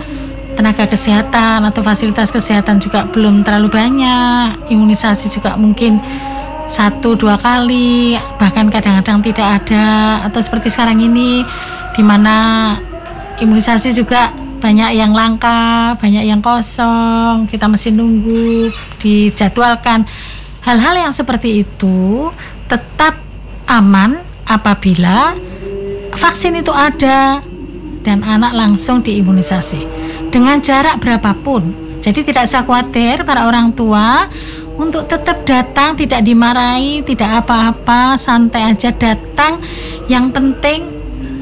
tenaga 0.57 0.85
kesehatan 0.89 1.65
atau 1.69 1.81
fasilitas 1.81 2.29
kesehatan 2.29 2.81
juga 2.81 3.07
belum 3.09 3.47
terlalu 3.47 3.69
banyak, 3.71 4.73
imunisasi 4.73 5.31
juga 5.33 5.57
mungkin 5.57 6.01
satu 6.71 7.19
dua 7.19 7.35
kali, 7.37 8.15
bahkan 8.39 8.71
kadang-kadang 8.71 9.21
tidak 9.27 9.49
ada, 9.63 10.21
atau 10.27 10.39
seperti 10.39 10.71
sekarang 10.71 11.03
ini, 11.03 11.43
di 11.93 12.03
mana 12.03 12.77
imunisasi 13.43 13.91
juga 13.91 14.31
banyak 14.61 14.95
yang 14.95 15.17
langka, 15.17 15.97
banyak 15.97 16.29
yang 16.29 16.45
kosong, 16.45 17.49
kita 17.49 17.67
mesti 17.67 17.91
nunggu 17.91 18.69
dijadwalkan. 19.01 20.05
Hal-hal 20.61 21.09
yang 21.09 21.13
seperti 21.17 21.65
itu 21.65 22.29
tetap 22.69 23.17
aman 23.65 24.21
apabila 24.45 25.33
vaksin 26.13 26.61
itu 26.61 26.69
ada 26.71 27.41
dan 28.05 28.21
anak 28.21 28.53
langsung 28.53 29.01
diimunisasi 29.01 29.81
dengan 30.29 30.61
jarak 30.61 31.01
berapapun. 31.01 31.73
Jadi 32.01 32.25
tidak 32.25 32.49
usah 32.49 32.65
khawatir 32.65 33.25
para 33.25 33.49
orang 33.49 33.73
tua 33.73 34.29
untuk 34.81 35.05
tetap 35.05 35.45
datang 35.45 35.93
tidak 35.93 36.25
dimarahi, 36.25 37.05
tidak 37.05 37.45
apa-apa, 37.45 38.17
santai 38.17 38.73
aja 38.73 38.89
datang. 38.93 39.61
Yang 40.09 40.27
penting 40.33 40.81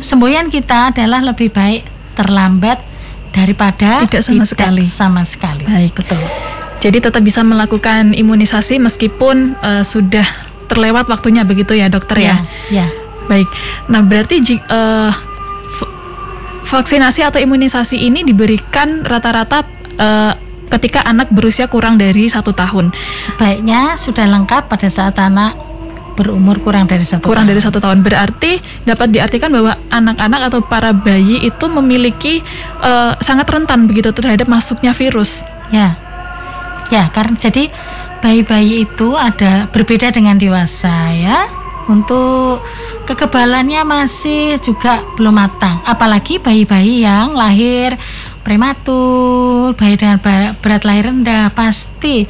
semboyan 0.02 0.50
kita 0.50 0.90
adalah 0.90 1.22
lebih 1.22 1.50
baik 1.54 1.87
terlambat 2.18 2.88
daripada 3.30 4.04
Tidak 4.06 4.22
sama 4.22 4.44
sekali. 4.44 4.84
sama 4.86 5.22
sekali. 5.24 5.64
Baik. 5.64 5.92
betul. 5.96 6.20
Jadi 6.78 7.02
tetap 7.02 7.22
bisa 7.22 7.42
melakukan 7.42 8.14
imunisasi 8.14 8.78
meskipun 8.78 9.58
eh, 9.58 9.82
sudah 9.82 10.24
terlewat 10.70 11.08
waktunya 11.08 11.42
begitu 11.42 11.74
ya 11.74 11.90
dokter 11.90 12.22
ya. 12.22 12.36
ya. 12.70 12.86
Baik. 13.26 13.48
Nah 13.90 14.00
berarti 14.00 14.40
v- 15.68 15.90
vaksinasi 16.64 17.24
atau 17.24 17.40
imunisasi 17.40 17.98
ini 17.98 18.22
diberikan 18.22 19.02
rata-rata 19.02 19.66
eh, 19.98 20.32
ketika 20.68 21.00
anak 21.02 21.32
berusia 21.32 21.66
kurang 21.66 21.96
dari 21.96 22.28
satu 22.28 22.52
tahun. 22.52 22.92
Sebaiknya 23.18 23.96
sudah 23.96 24.28
lengkap 24.28 24.68
pada 24.68 24.86
saat 24.86 25.16
anak 25.16 25.56
berumur 26.18 26.59
kurang 26.59 26.90
dari 26.90 27.07
satu 27.07 27.22
Kurang 27.22 27.46
tahun. 27.46 27.54
dari 27.54 27.61
satu 27.62 27.78
tahun 27.78 28.02
berarti 28.02 28.59
dapat 28.83 29.14
diartikan 29.14 29.54
bahwa 29.54 29.78
anak-anak 29.87 30.40
atau 30.50 30.61
para 30.66 30.90
bayi 30.90 31.46
itu 31.46 31.64
memiliki 31.70 32.42
eh, 32.83 33.12
sangat 33.22 33.46
rentan 33.46 33.87
begitu 33.87 34.11
terhadap 34.11 34.50
masuknya 34.50 34.90
virus. 34.90 35.46
Ya, 35.70 35.94
ya 36.90 37.07
karena 37.14 37.38
jadi 37.38 37.70
bayi-bayi 38.18 38.83
itu 38.83 39.14
ada 39.14 39.70
berbeda 39.70 40.11
dengan 40.11 40.35
dewasa 40.35 41.14
ya. 41.14 41.46
Untuk 41.88 42.61
kekebalannya 43.09 43.81
masih 43.81 44.61
juga 44.61 45.00
belum 45.16 45.33
matang. 45.33 45.81
Apalagi 45.88 46.37
bayi-bayi 46.37 47.00
yang 47.00 47.33
lahir 47.33 47.96
prematur, 48.44 49.72
bayi 49.72 49.96
dengan 49.96 50.20
berat 50.61 50.85
lahir 50.85 51.09
rendah, 51.09 51.48
pasti 51.57 52.28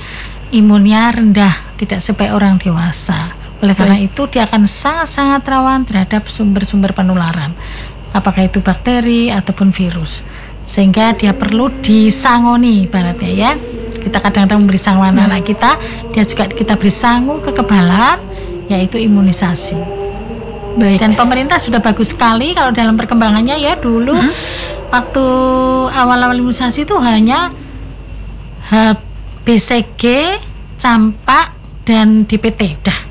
imunnya 0.55 1.11
rendah, 1.11 1.75
tidak 1.75 1.99
sebaik 2.03 2.35
orang 2.35 2.59
dewasa. 2.59 3.38
Oleh 3.59 3.75
karena 3.75 3.99
itu 3.99 4.23
dia 4.31 4.47
akan 4.47 4.71
sangat-sangat 4.71 5.43
rawan 5.51 5.83
terhadap 5.83 6.31
sumber-sumber 6.31 6.95
penularan. 6.95 7.51
Apakah 8.15 8.47
itu 8.47 8.63
bakteri 8.63 9.35
ataupun 9.35 9.75
virus. 9.75 10.23
Sehingga 10.63 11.17
dia 11.19 11.35
perlu 11.35 11.73
disangoni 11.83 12.87
ibaratnya 12.87 13.31
ya. 13.31 13.51
Kita 13.99 14.23
kadang-kadang 14.23 14.63
memberi 14.63 14.79
sangu 14.79 15.03
anak, 15.03 15.27
-anak 15.27 15.43
kita, 15.43 15.75
dia 16.15 16.23
juga 16.23 16.47
kita 16.47 16.79
beri 16.79 16.93
sangu 16.95 17.43
kekebalan 17.43 18.23
yaitu 18.71 19.01
imunisasi. 19.01 19.75
Baik. 20.79 21.03
Dan 21.03 21.19
pemerintah 21.19 21.59
sudah 21.59 21.83
bagus 21.83 22.15
sekali 22.15 22.55
kalau 22.55 22.71
dalam 22.71 22.95
perkembangannya 22.95 23.59
ya 23.59 23.75
dulu 23.75 24.15
hmm? 24.15 24.33
waktu 24.95 25.27
awal-awal 25.91 26.39
imunisasi 26.39 26.87
itu 26.87 26.95
hanya 27.03 27.51
BCG, 29.43 30.37
campak 30.79 31.57
dan 31.83 32.29
DPT 32.29 32.79
dah 32.85 33.08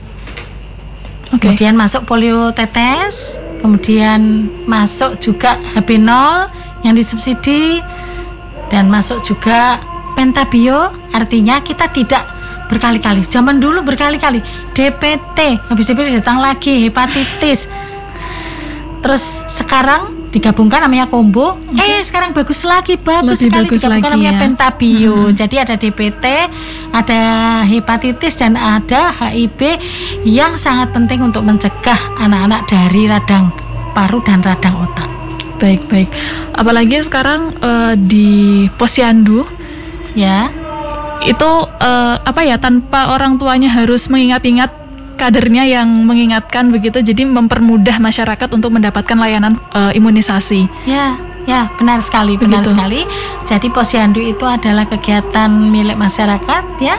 Okay. 1.27 1.53
Kemudian 1.53 1.75
masuk 1.75 2.07
polio 2.07 2.55
tetes, 2.55 3.35
kemudian 3.59 4.47
masuk 4.63 5.19
juga 5.19 5.59
HB0 5.75 6.07
yang 6.87 6.95
disubsidi 6.95 7.83
dan 8.71 8.87
masuk 8.87 9.19
juga 9.23 9.81
pentabio 10.15 10.91
artinya 11.11 11.59
kita 11.59 11.91
tidak 11.91 12.23
berkali-kali. 12.67 13.23
Zaman 13.23 13.63
dulu 13.63 13.83
berkali-kali 13.83 14.43
DPT, 14.75 15.61
habis 15.71 15.85
DPT 15.87 16.19
datang 16.19 16.43
lagi 16.43 16.87
hepatitis. 16.87 17.69
Terus 18.99 19.45
sekarang 19.47 20.16
digabungkan 20.37 20.85
namanya 20.85 21.09
combo. 21.09 21.57
Okay. 21.73 21.97
Eh 21.97 22.01
sekarang 22.05 22.29
bagus 22.31 22.61
lagi, 22.61 22.93
bagus 22.95 23.41
Lebih 23.41 23.49
sekali 23.49 23.65
bagus 23.65 23.79
digabungkan 23.81 24.09
lagi, 24.13 24.15
namanya 24.21 24.33
ya. 24.33 24.41
pentabio. 24.45 25.17
Hmm. 25.17 25.33
Jadi 25.33 25.55
ada 25.57 25.75
DPT, 25.75 26.25
ada 26.93 27.21
hepatitis 27.65 28.33
dan 28.37 28.53
ada 28.53 29.09
HIV 29.17 29.81
yang 30.29 30.55
sangat 30.61 30.93
penting 30.93 31.25
untuk 31.25 31.41
mencegah 31.41 31.97
anak-anak 32.21 32.69
dari 32.69 33.09
radang 33.09 33.49
paru 33.97 34.21
dan 34.21 34.45
radang 34.45 34.77
otak. 34.77 35.09
Baik 35.57 35.81
baik. 35.89 36.09
Apalagi 36.53 37.01
sekarang 37.01 37.57
uh, 37.65 37.97
di 37.97 38.69
posyandu, 38.77 39.41
ya 40.13 40.53
itu 41.25 41.49
uh, 41.81 42.15
apa 42.21 42.45
ya 42.45 42.61
tanpa 42.61 43.09
orang 43.17 43.41
tuanya 43.41 43.73
harus 43.73 44.05
mengingat-ingat 44.05 44.86
kadernya 45.17 45.65
yang 45.65 45.89
mengingatkan 46.05 46.69
begitu 46.69 47.01
jadi 47.01 47.25
mempermudah 47.25 47.97
masyarakat 47.97 48.49
untuk 48.53 48.71
mendapatkan 48.71 49.17
layanan 49.17 49.57
uh, 49.73 49.91
imunisasi. 49.91 50.69
Ya, 50.85 51.17
ya 51.49 51.67
benar 51.75 52.05
sekali, 52.05 52.37
benar 52.37 52.63
begitu. 52.63 52.77
sekali. 52.77 53.01
Jadi 53.49 53.67
Posyandu 53.73 54.21
itu 54.21 54.45
adalah 54.45 54.85
kegiatan 54.85 55.49
milik 55.49 55.97
masyarakat 55.97 56.63
ya 56.79 56.95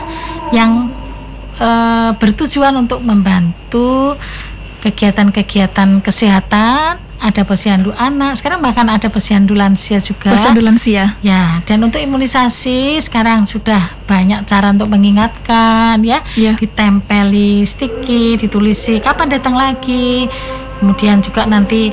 yang 0.51 0.91
uh, 1.57 2.11
bertujuan 2.19 2.75
untuk 2.75 3.01
membantu 3.01 4.19
kegiatan-kegiatan 4.83 5.99
kesehatan 6.03 7.08
ada 7.19 7.43
posyandu 7.43 7.91
anak, 7.99 8.39
sekarang 8.39 8.63
bahkan 8.63 8.87
ada 8.87 9.11
posyandu 9.11 9.51
lansia 9.51 9.99
juga. 9.99 10.31
Posyandu 10.31 10.63
lansia. 10.63 11.19
Ya, 11.19 11.59
dan 11.67 11.83
untuk 11.83 11.99
imunisasi 11.99 12.95
sekarang 13.03 13.43
sudah 13.43 13.91
banyak 14.07 14.47
cara 14.47 14.71
untuk 14.71 14.87
mengingatkan 14.87 15.99
ya, 15.99 16.23
ya. 16.39 16.55
ditempeli 16.55 17.67
sticky, 17.67 18.39
ditulisi 18.39 19.03
kapan 19.03 19.35
datang 19.35 19.59
lagi. 19.59 20.31
Kemudian 20.79 21.19
juga 21.19 21.43
nanti 21.43 21.91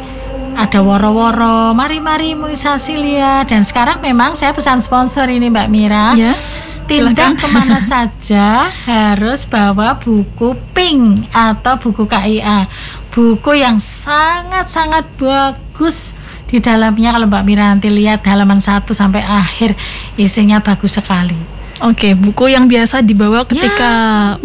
ada 0.55 0.79
woro-woro, 0.79 1.75
mari-mari 1.75 2.39
imunisasi 2.39 2.95
lihat. 2.95 3.51
Dan 3.51 3.67
sekarang 3.67 3.99
memang 3.99 4.39
saya 4.39 4.55
pesan 4.55 4.79
sponsor 4.79 5.27
ini 5.27 5.51
Mbak 5.51 5.69
Mira. 5.69 6.15
Ya 6.15 6.39
tindak 6.87 7.43
ke 7.43 7.47
mana 7.51 7.83
saja 7.91 8.71
harus 8.87 9.43
bawa 9.43 9.99
buku 9.99 10.55
pink 10.71 11.27
atau 11.35 11.75
buku 11.83 12.07
KIA 12.07 12.71
buku 13.17 13.65
yang 13.65 13.81
sangat-sangat 13.81 15.09
bagus 15.17 16.13
di 16.53 16.61
dalamnya 16.61 17.17
kalau 17.17 17.25
Mbak 17.25 17.45
Mira 17.49 17.73
nanti 17.73 17.89
lihat 17.89 18.21
halaman 18.29 18.61
1 18.61 18.85
sampai 18.93 19.25
akhir 19.25 19.73
isinya 20.21 20.61
bagus 20.61 21.01
sekali. 21.01 21.35
Oke, 21.81 22.13
buku 22.13 22.53
yang 22.53 22.69
biasa 22.69 23.01
dibawa 23.01 23.49
ketika 23.49 23.93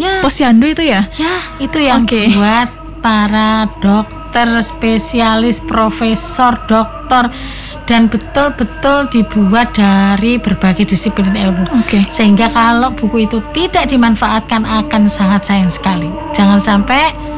ya. 0.00 0.14
posyandu 0.24 0.72
itu 0.72 0.88
ya? 0.88 1.04
Ya, 1.20 1.36
itu 1.60 1.84
yang 1.84 2.08
okay. 2.08 2.32
buat 2.32 2.68
para 3.04 3.68
dokter, 3.84 4.48
spesialis, 4.64 5.60
profesor, 5.60 6.56
dokter 6.64 7.28
dan 7.84 8.08
betul-betul 8.08 9.08
dibuat 9.12 9.76
dari 9.76 10.40
berbagai 10.40 10.88
disiplin 10.88 11.32
ilmu. 11.32 11.68
Oke. 11.76 12.00
Okay. 12.00 12.02
Sehingga 12.08 12.48
kalau 12.48 12.88
buku 12.96 13.28
itu 13.28 13.40
tidak 13.52 13.92
dimanfaatkan 13.92 14.64
akan 14.64 15.12
sangat 15.12 15.44
sayang 15.44 15.72
sekali. 15.72 16.08
Jangan 16.32 16.60
sampai 16.60 17.31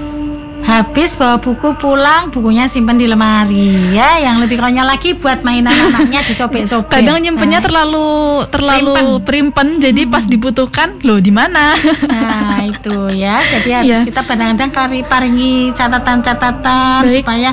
habis 0.65 1.21
bawa 1.21 1.37
buku 1.37 1.77
pulang 1.77 2.33
bukunya 2.33 2.65
simpan 2.65 2.97
di 2.97 3.05
lemari 3.05 3.93
ya 3.93 4.17
yang 4.17 4.41
lebih 4.41 4.57
konyol 4.57 4.89
lagi 4.89 5.13
buat 5.13 5.45
mainan 5.45 5.77
anaknya 5.93 6.25
disobek-sobek 6.25 7.05
kadang 7.05 7.21
nyimpennya 7.21 7.61
nah. 7.61 7.67
terlalu 7.69 8.09
terlalu 8.49 9.21
primpen, 9.21 9.77
jadi 9.77 10.09
hmm. 10.09 10.13
pas 10.13 10.25
dibutuhkan 10.25 10.97
loh 11.05 11.21
di 11.21 11.29
mana 11.29 11.77
nah 12.09 12.65
itu 12.65 13.13
ya 13.13 13.45
jadi 13.45 13.69
harus 13.85 13.99
ya. 14.01 14.09
kita 14.09 14.21
kadang-kadang 14.25 14.73
paringi 15.05 15.71
catatan-catatan 15.77 17.13
supaya 17.13 17.53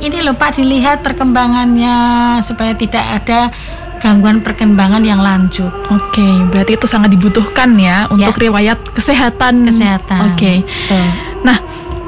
ini 0.00 0.18
loh 0.24 0.36
Pak 0.36 0.60
dilihat 0.60 1.00
perkembangannya 1.00 1.96
supaya 2.44 2.76
tidak 2.76 3.04
ada 3.20 3.48
gangguan 3.96 4.44
perkembangan 4.44 5.00
yang 5.02 5.24
lanjut. 5.24 5.72
Oke, 5.88 6.20
okay, 6.20 6.34
berarti 6.52 6.76
itu 6.76 6.84
sangat 6.84 7.08
dibutuhkan 7.16 7.72
ya 7.80 8.04
untuk 8.12 8.36
ya. 8.36 8.42
riwayat 8.48 8.78
kesehatan. 8.92 9.64
Kesehatan. 9.64 10.36
Oke. 10.36 10.60
Okay. 10.60 11.02
Nah, 11.42 11.56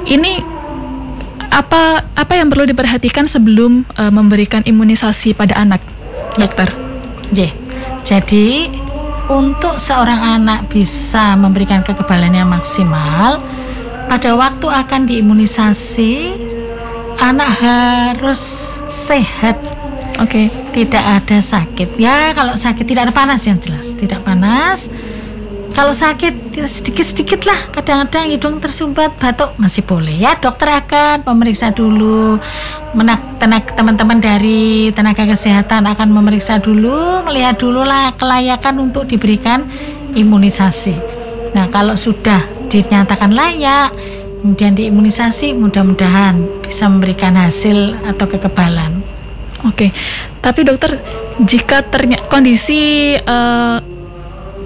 ini 0.08 0.40
apa 1.48 2.04
apa 2.16 2.32
yang 2.36 2.48
perlu 2.52 2.68
diperhatikan 2.68 3.28
sebelum 3.28 3.84
uh, 3.96 4.12
memberikan 4.12 4.64
imunisasi 4.64 5.36
pada 5.36 5.56
anak, 5.56 5.80
dokter? 6.36 6.68
J. 7.32 7.52
Jadi 8.04 8.72
untuk 9.28 9.76
seorang 9.76 10.40
anak 10.40 10.72
bisa 10.72 11.36
memberikan 11.36 11.84
kekebalan 11.84 12.32
yang 12.32 12.48
maksimal, 12.48 13.40
pada 14.08 14.32
waktu 14.32 14.66
akan 14.72 15.04
diimunisasi, 15.04 16.32
anak 17.20 17.50
harus 17.60 18.40
sehat. 18.88 19.60
Oke. 20.18 20.48
Okay. 20.48 20.66
Tidak 20.78 21.04
ada 21.04 21.38
sakit. 21.42 21.98
Ya, 22.00 22.32
kalau 22.32 22.56
sakit 22.56 22.86
tidak 22.86 23.10
ada 23.10 23.14
panas 23.14 23.42
yang 23.44 23.60
jelas, 23.60 23.92
tidak 23.98 24.24
panas 24.24 24.88
kalau 25.78 25.94
sakit 25.94 26.58
ya 26.58 26.66
sedikit-sedikit 26.66 27.46
lah. 27.46 27.70
Kadang-kadang 27.70 28.34
hidung 28.34 28.58
tersumbat 28.58 29.14
batuk. 29.14 29.54
Masih 29.62 29.86
boleh 29.86 30.10
ya 30.18 30.34
dokter 30.34 30.66
akan 30.74 31.22
memeriksa 31.22 31.70
dulu. 31.70 32.34
Menak 32.98 33.38
teman-teman 33.78 34.18
dari 34.18 34.90
tenaga 34.90 35.22
kesehatan 35.22 35.86
akan 35.86 36.10
memeriksa 36.10 36.58
dulu 36.58 37.22
melihat 37.30 37.54
dulu 37.62 37.86
lah 37.86 38.10
kelayakan 38.18 38.90
untuk 38.90 39.06
diberikan 39.06 39.62
imunisasi. 40.18 40.98
Nah 41.54 41.70
kalau 41.70 41.94
sudah 41.94 42.42
dinyatakan 42.66 43.30
layak 43.30 43.94
kemudian 44.42 44.74
diimunisasi 44.74 45.54
mudah-mudahan 45.54 46.42
bisa 46.66 46.90
memberikan 46.90 47.38
hasil 47.38 47.94
atau 48.02 48.26
kekebalan. 48.26 48.98
Oke 49.62 49.94
tapi 50.42 50.66
dokter 50.66 50.98
jika 51.38 51.86
ternyata 51.86 52.26
kondisi 52.26 53.14
uh, 53.14 53.78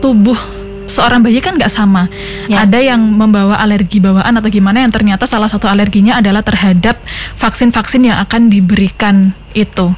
tubuh 0.01 0.62
seorang 0.87 1.23
bayi 1.23 1.39
kan 1.43 1.59
nggak 1.59 1.73
sama. 1.73 2.09
Ya. 2.47 2.65
Ada 2.67 2.79
yang 2.83 3.01
membawa 3.01 3.59
alergi 3.59 3.99
bawaan 4.03 4.35
atau 4.39 4.49
gimana 4.51 4.83
yang 4.83 4.93
ternyata 4.93 5.27
salah 5.29 5.51
satu 5.51 5.67
alerginya 5.67 6.19
adalah 6.19 6.43
terhadap 6.43 6.99
vaksin-vaksin 7.39 8.09
yang 8.13 8.19
akan 8.23 8.51
diberikan 8.51 9.37
itu. 9.53 9.95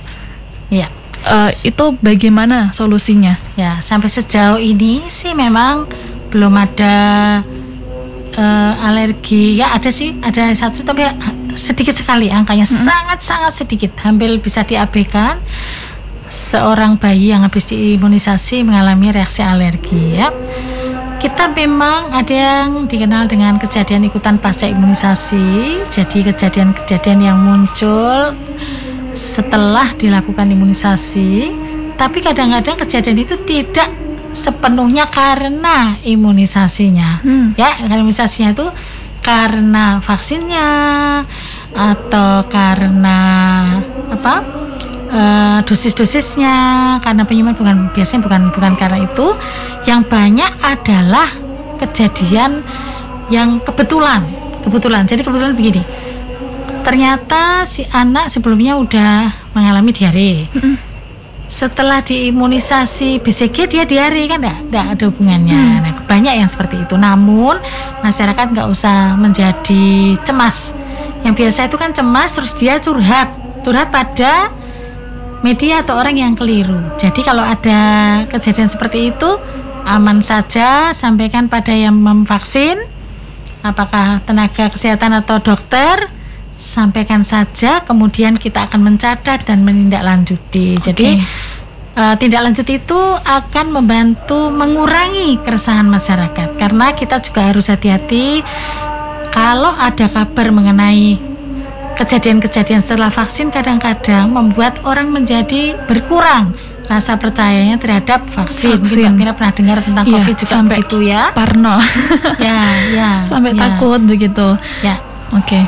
Ya. 0.69 0.89
Uh, 1.25 1.49
itu 1.65 1.97
bagaimana 2.05 2.69
solusinya? 2.77 3.41
Ya, 3.57 3.81
sampai 3.81 4.13
sejauh 4.13 4.61
ini 4.61 5.01
sih 5.09 5.33
memang 5.33 5.89
belum 6.29 6.53
ada 6.53 6.97
uh, 8.37 8.73
alergi. 8.85 9.57
Ya 9.57 9.73
ada 9.73 9.89
sih, 9.89 10.13
ada 10.21 10.53
satu 10.53 10.85
tapi 10.85 11.09
sedikit 11.57 11.97
sekali 11.97 12.29
angkanya 12.29 12.69
sangat-sangat 12.69 13.53
-hmm. 13.57 13.61
sedikit, 13.65 13.93
hampir 14.05 14.37
bisa 14.37 14.67
diabaikan 14.69 15.41
seorang 16.35 16.99
bayi 16.99 17.31
yang 17.31 17.47
habis 17.47 17.71
diimunisasi 17.71 18.67
mengalami 18.67 19.15
reaksi 19.15 19.47
alergi 19.47 20.19
ya 20.19 20.35
kita 21.25 21.49
memang 21.57 22.13
ada 22.13 22.37
yang 22.37 22.85
dikenal 22.85 23.25
dengan 23.25 23.57
kejadian 23.57 24.05
ikutan 24.05 24.37
pasca 24.37 24.69
imunisasi. 24.69 25.81
Jadi 25.89 26.21
kejadian-kejadian 26.21 27.21
yang 27.25 27.41
muncul 27.41 28.37
setelah 29.17 29.89
dilakukan 29.97 30.53
imunisasi, 30.53 31.49
tapi 31.97 32.21
kadang-kadang 32.21 32.77
kejadian 32.77 33.25
itu 33.25 33.41
tidak 33.49 33.89
sepenuhnya 34.37 35.09
karena 35.09 35.97
imunisasinya. 36.05 37.25
Hmm. 37.25 37.57
Ya, 37.57 37.73
karena 37.73 38.05
imunisasinya 38.05 38.53
itu 38.53 38.69
karena 39.25 40.05
vaksinnya 40.05 40.69
atau 41.73 42.45
karena 42.53 43.21
apa? 44.13 44.45
Uh, 45.15 45.59
dosis-dosisnya 45.63 46.57
karena 47.01 47.23
penyumbatan 47.23 47.57
bukan 47.57 47.77
biasanya 47.95 48.21
bukan 48.27 48.43
bukan 48.51 48.73
karena 48.75 48.99
itu. 49.07 49.27
Yang 49.87 50.01
banyak 50.11 50.53
adalah 50.61 51.31
kejadian 51.79 52.61
yang 53.31 53.63
kebetulan 53.63 54.27
kebetulan. 54.67 55.07
Jadi 55.07 55.23
kebetulan 55.23 55.55
begini 55.55 56.05
ternyata 56.85 57.65
si 57.65 57.89
anak 57.89 58.29
sebelumnya 58.29 58.77
udah 58.77 59.33
mengalami 59.57 59.91
diare. 59.91 60.47
Setelah 61.49 62.05
diimunisasi 62.05 63.25
BCG 63.25 63.57
dia 63.73 63.85
diare 63.89 64.23
kan? 64.29 64.45
Enggak, 64.45 64.87
ada 64.97 65.05
hubungannya. 65.09 65.57
Hmm. 65.57 65.81
nah 65.81 65.93
banyak 66.05 66.35
yang 66.45 66.49
seperti 66.49 66.85
itu. 66.85 66.95
Namun 67.01 67.57
masyarakat 68.05 68.47
nggak 68.53 68.69
usah 68.69 69.17
menjadi 69.17 70.15
cemas. 70.23 70.77
Yang 71.25 71.35
biasa 71.41 71.61
itu 71.73 71.77
kan 71.81 71.91
cemas 71.97 72.31
terus 72.37 72.53
dia 72.53 72.77
curhat. 72.77 73.33
Curhat 73.65 73.89
pada 73.89 74.53
media 75.45 75.85
atau 75.85 76.01
orang 76.01 76.17
yang 76.17 76.33
keliru. 76.33 76.81
Jadi 76.97 77.21
kalau 77.21 77.45
ada 77.45 77.81
kejadian 78.33 78.73
seperti 78.73 79.13
itu 79.13 79.29
aman 79.85 80.25
saja 80.25 80.97
sampaikan 80.97 81.53
pada 81.53 81.77
yang 81.77 81.93
memvaksin 82.01 82.81
apakah 83.61 84.25
tenaga 84.25 84.73
kesehatan 84.73 85.21
atau 85.21 85.45
dokter 85.45 86.09
sampaikan 86.57 87.21
saja 87.29 87.85
kemudian 87.85 88.41
kita 88.41 88.65
akan 88.65 88.81
mencatat 88.81 89.45
dan 89.45 89.69
menindaklanjuti. 89.69 90.81
Okay. 90.81 90.85
Jadi 90.89 91.09
uh, 92.01 92.17
tindak 92.17 92.41
lanjut 92.49 92.65
itu 92.65 93.01
akan 93.21 93.67
membantu 93.69 94.49
mengurangi 94.49 95.37
keresahan 95.45 95.85
masyarakat 95.85 96.57
karena 96.57 96.97
kita 96.97 97.21
juga 97.21 97.53
harus 97.53 97.69
hati-hati 97.69 98.41
kalau 99.29 99.77
ada 99.77 100.09
kabar 100.09 100.49
mengenai 100.55 101.34
kejadian-kejadian 101.95 102.83
setelah 102.83 103.11
vaksin 103.11 103.55
kadang-kadang 103.55 104.31
membuat 104.31 104.83
orang 104.83 105.11
menjadi 105.15 105.79
berkurang 105.87 106.53
rasa 106.85 107.17
percayanya 107.17 107.81
terhadap 107.81 108.21
vaksin. 108.29 108.77
vaksin. 108.77 109.09
Mungkin 109.09 109.25
Mbak 109.25 109.35
pernah 109.41 109.53
dengar 109.57 109.79
tentang 109.81 110.05
ya, 110.05 110.13
COVID 110.21 110.35
juga 110.37 110.53
sampai 110.53 110.77
begitu 110.77 110.99
ya. 111.09 111.23
Parno. 111.33 111.77
ya, 112.37 112.59
ya. 112.93 113.11
Sampai 113.31 113.57
ya. 113.57 113.61
takut 113.65 114.01
begitu. 114.05 114.47
Ya. 114.85 115.01
Oke. 115.33 115.61
Okay. 115.61 115.65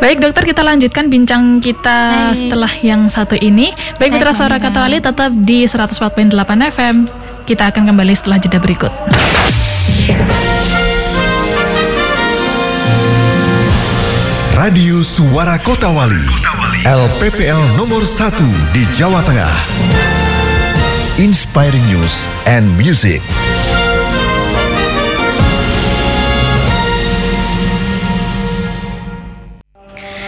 Baik 0.00 0.24
dokter 0.24 0.48
kita 0.48 0.64
lanjutkan 0.64 1.12
bincang 1.12 1.60
kita 1.60 2.32
Hai. 2.32 2.36
setelah 2.36 2.72
yang 2.80 3.12
satu 3.12 3.36
ini. 3.36 3.68
Baik 4.00 4.16
Mitra 4.16 4.32
Suara 4.32 4.56
Katawali 4.56 4.96
tetap 4.96 5.28
di 5.32 5.68
104.8 5.68 6.32
FM. 6.72 6.96
Kita 7.44 7.68
akan 7.68 7.92
kembali 7.92 8.14
setelah 8.16 8.40
jeda 8.40 8.56
berikut. 8.56 8.92
Radio 14.60 15.00
Suara 15.00 15.56
Kota 15.56 15.88
Wali, 15.88 16.20
LPPL 16.84 17.80
nomor 17.80 18.04
1 18.04 18.44
di 18.76 18.84
Jawa 18.92 19.24
Tengah. 19.24 19.56
Inspiring 21.16 21.80
News 21.88 22.28
and 22.44 22.68
Music. 22.76 23.24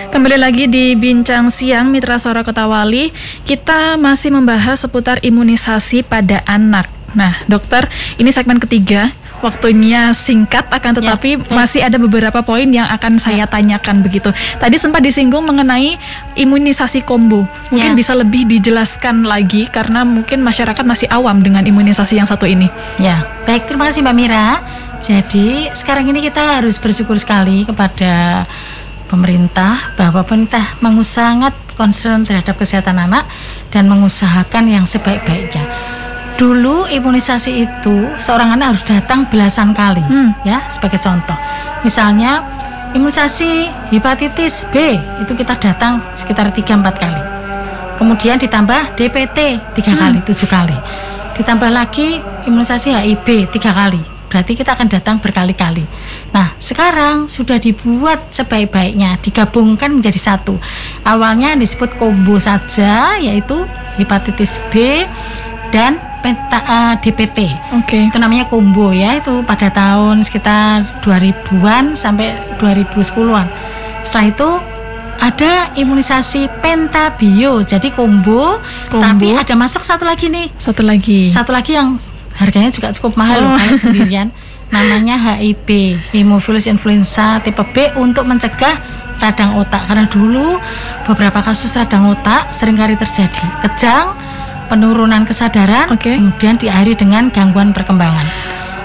Kembali 0.08 0.40
lagi 0.40 0.64
di 0.64 0.96
Bincang 0.96 1.52
Siang 1.52 1.92
Mitra 1.92 2.16
Suara 2.16 2.40
Kota 2.40 2.64
Wali, 2.64 3.12
kita 3.44 4.00
masih 4.00 4.32
membahas 4.32 4.80
seputar 4.80 5.20
imunisasi 5.20 6.08
pada 6.08 6.40
anak. 6.48 6.88
Nah, 7.12 7.36
dokter, 7.52 7.84
ini 8.16 8.32
segmen 8.32 8.56
ketiga 8.56 9.12
waktunya 9.42 10.14
singkat 10.14 10.70
akan 10.70 10.94
ya, 10.94 10.96
tetapi 11.02 11.30
ya, 11.36 11.52
masih 11.52 11.80
ada 11.82 11.98
beberapa 11.98 12.40
poin 12.40 12.70
yang 12.70 12.86
akan 12.88 13.18
saya 13.18 13.44
ya. 13.44 13.50
tanyakan 13.50 14.00
begitu. 14.00 14.30
Tadi 14.56 14.76
sempat 14.78 15.02
disinggung 15.02 15.42
mengenai 15.42 15.98
imunisasi 16.38 17.02
kombo. 17.02 17.44
Mungkin 17.74 17.92
ya. 17.92 17.98
bisa 17.98 18.14
lebih 18.14 18.46
dijelaskan 18.46 19.26
lagi 19.26 19.66
karena 19.68 20.06
mungkin 20.06 20.40
masyarakat 20.40 20.84
masih 20.86 21.10
awam 21.10 21.42
dengan 21.42 21.66
imunisasi 21.66 22.16
yang 22.22 22.28
satu 22.30 22.46
ini. 22.46 22.70
Ya, 23.02 23.26
baik 23.44 23.66
terima 23.66 23.90
kasih 23.90 24.06
Mbak 24.06 24.16
Mira. 24.16 24.62
Jadi 25.02 25.66
sekarang 25.74 26.06
ini 26.06 26.22
kita 26.22 26.62
harus 26.62 26.78
bersyukur 26.78 27.18
sekali 27.18 27.66
kepada 27.66 28.46
pemerintah 29.10 29.92
bahwa 29.98 30.22
pemerintah 30.22 30.78
mengusahakan 30.78 31.52
concern 31.74 32.22
terhadap 32.22 32.54
kesehatan 32.54 32.96
anak 32.96 33.26
dan 33.74 33.90
mengusahakan 33.90 34.70
yang 34.70 34.84
sebaik-baiknya 34.86 35.91
dulu 36.42 36.90
imunisasi 36.90 37.62
itu 37.62 37.96
seorang 38.18 38.58
anak 38.58 38.74
harus 38.74 38.82
datang 38.82 39.30
belasan 39.30 39.70
kali 39.70 40.02
hmm. 40.02 40.42
ya 40.42 40.66
sebagai 40.66 40.98
contoh 40.98 41.38
misalnya 41.86 42.42
imunisasi 42.98 43.70
hepatitis 43.94 44.66
B 44.74 44.98
itu 45.22 45.32
kita 45.38 45.54
datang 45.54 46.02
sekitar 46.18 46.50
3-4 46.50 46.82
kali 46.98 47.22
kemudian 47.94 48.42
ditambah 48.42 48.98
DPT 48.98 49.38
tiga 49.78 49.94
hmm. 49.94 50.00
kali 50.02 50.18
tujuh 50.26 50.50
kali 50.50 50.74
ditambah 51.38 51.70
lagi 51.70 52.18
imunisasi 52.50 52.90
HIV 52.90 53.54
tiga 53.54 53.70
kali 53.70 54.02
berarti 54.26 54.56
kita 54.56 54.72
akan 54.72 54.88
datang 54.88 55.20
berkali-kali. 55.20 55.84
Nah, 56.32 56.56
sekarang 56.56 57.28
sudah 57.28 57.60
dibuat 57.60 58.32
sebaik-baiknya, 58.32 59.20
digabungkan 59.20 59.92
menjadi 59.92 60.16
satu. 60.16 60.56
Awalnya 61.04 61.52
disebut 61.52 62.00
combo 62.00 62.40
saja, 62.40 63.20
yaitu 63.20 63.68
hepatitis 64.00 64.56
B 64.72 65.04
dan 65.68 66.00
penta 66.22 66.58
uh, 66.62 66.94
eh, 66.94 66.94
DPT. 67.02 67.38
Oke. 67.74 67.84
Okay. 67.84 68.02
Itu 68.08 68.22
namanya 68.22 68.46
combo 68.46 68.94
ya 68.94 69.18
itu 69.18 69.42
pada 69.42 69.68
tahun 69.68 70.22
sekitar 70.22 71.02
2000-an 71.02 71.98
sampai 71.98 72.38
2010-an. 72.62 73.46
Setelah 74.06 74.26
itu 74.30 74.48
ada 75.22 75.52
imunisasi 75.74 76.48
pentabio. 76.62 77.62
Jadi 77.62 77.90
combo, 77.94 78.58
combo, 78.88 79.02
tapi 79.02 79.34
ada 79.34 79.54
masuk 79.58 79.82
satu 79.82 80.06
lagi 80.06 80.30
nih. 80.30 80.48
Satu 80.58 80.82
lagi. 80.86 81.28
Satu 81.28 81.50
lagi 81.50 81.74
yang 81.74 81.98
harganya 82.38 82.70
juga 82.70 82.94
cukup 82.94 83.18
mahal 83.18 83.42
oh. 83.42 83.58
kalau 83.58 83.76
sendirian. 83.76 84.30
Namanya 84.72 85.20
HIB, 85.20 86.00
Hemophilus 86.16 86.64
influenza 86.64 87.44
tipe 87.44 87.60
B 87.76 87.92
untuk 88.00 88.24
mencegah 88.24 88.80
radang 89.20 89.54
otak 89.60 89.86
karena 89.86 90.08
dulu 90.10 90.58
beberapa 91.06 91.44
kasus 91.44 91.70
radang 91.78 92.10
otak 92.10 92.50
sering 92.50 92.74
kali 92.74 92.98
terjadi 92.98 93.44
kejang 93.62 94.10
penurunan 94.72 95.28
kesadaran, 95.28 95.92
okay. 95.92 96.16
kemudian 96.16 96.56
diakhiri 96.56 96.96
dengan 96.96 97.28
gangguan 97.28 97.76
perkembangan 97.76 98.24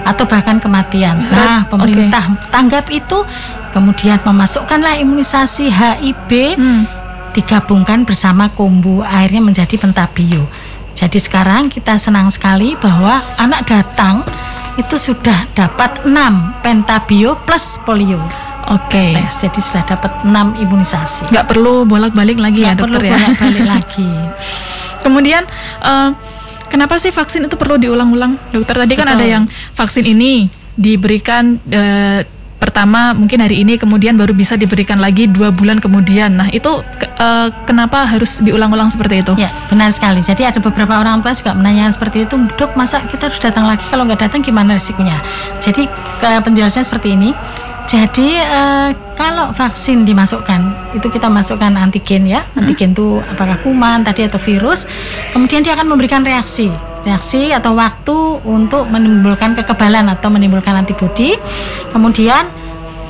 atau 0.04 0.28
bahkan 0.28 0.60
kematian. 0.60 1.16
Nah, 1.32 1.64
pemerintah 1.64 2.28
okay. 2.28 2.48
tanggap 2.52 2.84
itu, 2.92 3.24
kemudian 3.72 4.20
memasukkanlah 4.20 5.00
imunisasi 5.00 5.72
HIV 5.72 6.30
hmm. 6.60 6.82
digabungkan 7.32 8.04
bersama 8.04 8.52
kombu, 8.52 9.00
akhirnya 9.00 9.40
menjadi 9.40 9.80
pentabio. 9.80 10.44
Jadi 10.92 11.16
sekarang 11.16 11.72
kita 11.72 11.96
senang 11.96 12.28
sekali 12.28 12.76
bahwa 12.76 13.24
anak 13.40 13.64
datang 13.64 14.20
itu 14.76 14.98
sudah 14.98 15.48
dapat 15.56 16.04
6 16.04 16.12
pentabio 16.60 17.38
plus 17.48 17.80
polio. 17.88 18.20
Oke. 18.68 19.16
Okay. 19.16 19.24
jadi 19.24 19.60
sudah 19.62 19.82
dapat 19.88 20.12
6 20.26 20.62
imunisasi. 20.68 21.32
Nggak 21.32 21.46
perlu 21.48 21.88
bolak-balik 21.88 22.36
lagi 22.36 22.60
Nggak 22.66 22.76
ya 22.76 22.80
dokter 22.82 23.00
perlu 23.00 23.08
ya. 23.08 23.14
bolak-balik 23.16 23.66
lagi. 23.66 24.10
Kemudian 25.02 25.46
uh, 25.82 26.10
kenapa 26.68 27.00
sih 27.00 27.10
vaksin 27.14 27.46
itu 27.46 27.56
perlu 27.56 27.80
diulang-ulang? 27.80 28.36
Dokter 28.50 28.74
tadi 28.74 28.94
Betul. 28.94 29.02
kan 29.04 29.08
ada 29.16 29.24
yang 29.24 29.44
vaksin 29.74 30.04
ini 30.04 30.46
diberikan 30.78 31.58
uh, 31.72 32.22
pertama 32.58 33.14
mungkin 33.14 33.38
hari 33.38 33.62
ini 33.62 33.78
kemudian 33.78 34.18
baru 34.18 34.34
bisa 34.34 34.58
diberikan 34.58 34.98
lagi 34.98 35.30
dua 35.30 35.54
bulan 35.54 35.78
kemudian. 35.78 36.34
Nah 36.34 36.50
itu 36.50 36.82
uh, 37.18 37.48
kenapa 37.64 38.02
harus 38.02 38.42
diulang-ulang 38.42 38.90
seperti 38.90 39.22
itu? 39.22 39.32
Ya 39.38 39.50
benar 39.70 39.94
sekali. 39.94 40.20
Jadi 40.20 40.42
ada 40.42 40.58
beberapa 40.58 40.98
orang 40.98 41.22
tua 41.22 41.32
juga 41.34 41.54
menanyakan 41.54 41.92
seperti 41.94 42.26
itu, 42.26 42.34
dok 42.58 42.74
masa 42.74 43.02
kita 43.06 43.30
harus 43.30 43.38
datang 43.38 43.64
lagi 43.64 43.86
kalau 43.86 44.04
nggak 44.06 44.26
datang 44.26 44.42
gimana 44.42 44.74
risikonya? 44.74 45.22
Jadi 45.62 45.86
penjelasannya 46.20 46.86
seperti 46.86 47.14
ini. 47.14 47.30
Jadi 47.88 48.36
uh, 48.36 48.92
kalau 49.16 49.48
vaksin 49.56 50.04
dimasukkan, 50.04 50.92
itu 50.92 51.08
kita 51.08 51.32
masukkan 51.32 51.72
antigen 51.72 52.28
ya. 52.28 52.44
Hmm. 52.52 52.68
Antigen 52.68 52.92
itu 52.92 53.16
apakah 53.24 53.56
kuman 53.64 54.04
tadi 54.04 54.28
atau 54.28 54.36
virus. 54.36 54.84
Kemudian 55.32 55.64
dia 55.64 55.72
akan 55.72 55.96
memberikan 55.96 56.20
reaksi, 56.20 56.68
reaksi 57.08 57.48
atau 57.48 57.72
waktu 57.72 58.44
untuk 58.44 58.92
menimbulkan 58.92 59.56
kekebalan 59.56 60.04
atau 60.12 60.28
menimbulkan 60.28 60.76
antibodi. 60.76 61.40
Kemudian 61.88 62.44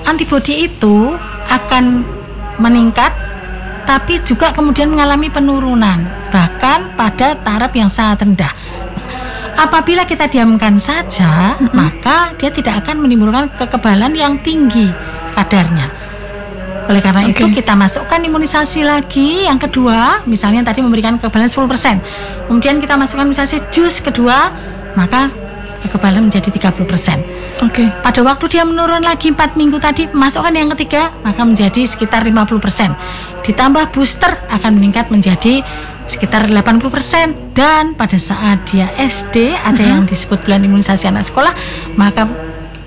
antibodi 0.07 0.71
itu 0.71 1.19
akan 1.51 2.07
meningkat 2.63 3.11
tapi 3.89 4.21
juga 4.21 4.53
kemudian 4.53 4.93
mengalami 4.93 5.33
penurunan 5.33 6.05
bahkan 6.29 6.93
pada 6.93 7.33
taraf 7.41 7.73
yang 7.73 7.89
sangat 7.89 8.21
rendah 8.21 8.53
apabila 9.59 10.07
kita 10.07 10.31
diamkan 10.31 10.79
saja, 10.79 11.59
mm-hmm. 11.59 11.75
maka 11.75 12.33
dia 12.39 12.55
tidak 12.55 12.87
akan 12.87 13.03
menimbulkan 13.03 13.51
kekebalan 13.59 14.15
yang 14.15 14.39
tinggi 14.39 14.87
kadarnya. 15.35 15.91
Oleh 16.89 17.05
karena 17.05 17.29
okay. 17.29 17.37
itu 17.37 17.45
kita 17.53 17.77
masukkan 17.77 18.17
imunisasi 18.17 18.81
lagi 18.81 19.45
yang 19.45 19.61
kedua, 19.61 20.25
misalnya 20.25 20.65
tadi 20.65 20.81
memberikan 20.81 21.21
kekebalan 21.21 21.51
10%. 21.51 22.49
Kemudian 22.49 22.81
kita 22.81 22.97
masukkan 22.97 23.29
imunisasi 23.29 23.69
jus 23.69 24.01
kedua, 24.01 24.49
maka 24.97 25.29
kekebalan 25.85 26.33
menjadi 26.33 26.49
30%. 26.49 26.73
Oke. 26.79 27.85
Okay. 27.85 27.87
Pada 28.01 28.25
waktu 28.25 28.49
dia 28.49 28.65
menurun 28.65 29.05
lagi 29.05 29.29
4 29.29 29.59
minggu 29.59 29.77
tadi, 29.77 30.09
masukkan 30.17 30.55
yang 30.55 30.73
ketiga, 30.73 31.13
maka 31.21 31.45
menjadi 31.45 31.85
sekitar 31.85 32.25
50%. 32.25 32.57
Ditambah 33.45 33.85
booster 33.93 34.33
akan 34.49 34.81
meningkat 34.81 35.13
menjadi 35.13 35.61
sekitar 36.09 36.49
80% 36.49 37.53
dan 37.53 37.93
pada 37.93 38.17
saat 38.17 38.65
dia 38.67 38.89
SD 38.97 39.53
ada 39.55 39.77
Mhm. 39.77 39.89
yang 39.89 40.03
disebut 40.05 40.41
bulan 40.41 40.61
imunisasi 40.61 41.05
anak 41.07 41.23
sekolah 41.23 41.53
maka 41.95 42.25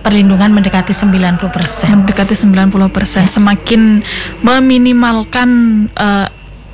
perlindungan 0.01 0.49
mendekati 0.49 0.91
90%. 0.91 1.93
mendekati 1.95 2.33
90%. 2.33 3.21
Ya. 3.21 3.29
Semakin 3.29 4.01
meminimalkan 4.41 5.49
eh, 5.93 6.27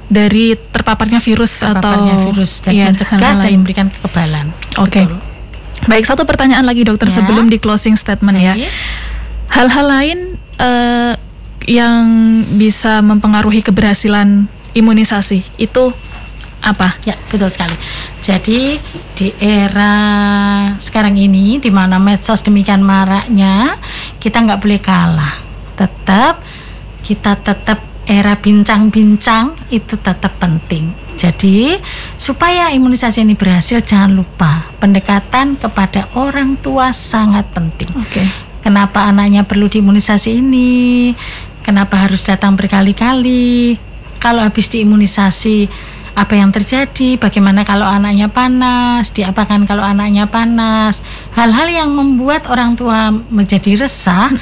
dari 0.08 0.56
terpaparnya 0.56 1.20
virus 1.20 1.60
Terpaparnya 1.60 2.16
atau 2.16 2.32
virus 2.32 2.64
dan 2.64 2.72
iya, 2.72 2.86
mencegah 2.88 3.20
dan 3.20 3.36
lain. 3.44 3.60
memberikan 3.60 3.88
kekebalan. 3.92 4.48
Oke. 4.80 5.04
Betul. 5.04 5.20
Baik, 5.86 6.08
satu 6.08 6.24
pertanyaan 6.24 6.64
lagi 6.64 6.88
dokter 6.88 7.12
Ya. 7.12 7.20
sebelum 7.20 7.52
di 7.52 7.60
closing 7.60 8.00
statement 8.00 8.40
ya. 8.40 8.56
Hal-hal 9.50 9.86
lain 9.86 10.20
eh, 10.58 11.14
yang 11.68 12.08
bisa 12.56 13.04
mempengaruhi 13.04 13.60
keberhasilan 13.60 14.48
imunisasi 14.74 15.44
itu 15.58 15.92
apa? 16.62 16.98
Ya, 17.06 17.16
betul 17.30 17.50
sekali. 17.50 17.76
Jadi 18.22 18.82
di 19.18 19.28
era 19.40 19.96
sekarang 20.78 21.16
ini 21.16 21.62
di 21.62 21.70
mana 21.72 22.02
medsos 22.02 22.44
demikian 22.44 22.84
maraknya, 22.84 23.78
kita 24.18 24.44
nggak 24.44 24.62
boleh 24.62 24.82
kalah. 24.82 25.36
Tetap 25.78 26.42
kita 27.06 27.40
tetap 27.40 27.80
era 28.08 28.40
bincang-bincang 28.40 29.56
itu 29.70 30.00
tetap 30.00 30.40
penting. 30.40 30.96
Jadi 31.18 31.76
supaya 32.16 32.70
imunisasi 32.72 33.26
ini 33.26 33.34
berhasil 33.34 33.82
jangan 33.82 34.16
lupa 34.16 34.70
pendekatan 34.78 35.58
kepada 35.58 36.08
orang 36.14 36.56
tua 36.62 36.94
sangat 36.94 37.50
penting. 37.52 37.90
Oke. 37.98 38.24
Kenapa 38.62 39.10
anaknya 39.10 39.48
perlu 39.48 39.66
diimunisasi 39.66 40.44
ini? 40.44 41.12
Kenapa 41.66 42.00
harus 42.00 42.24
datang 42.24 42.56
berkali-kali? 42.56 43.76
Kalau 44.24 44.40
habis 44.44 44.72
diimunisasi, 44.72 45.68
apa 46.18 46.34
yang 46.34 46.50
terjadi? 46.50 47.22
Bagaimana 47.22 47.62
kalau 47.62 47.86
anaknya 47.86 48.26
panas? 48.26 49.14
Diapakan 49.14 49.70
kalau 49.70 49.86
anaknya 49.86 50.26
panas? 50.26 51.06
Hal-hal 51.38 51.70
yang 51.70 51.94
membuat 51.94 52.50
orang 52.50 52.74
tua 52.74 53.14
menjadi 53.14 53.78
resah, 53.86 54.34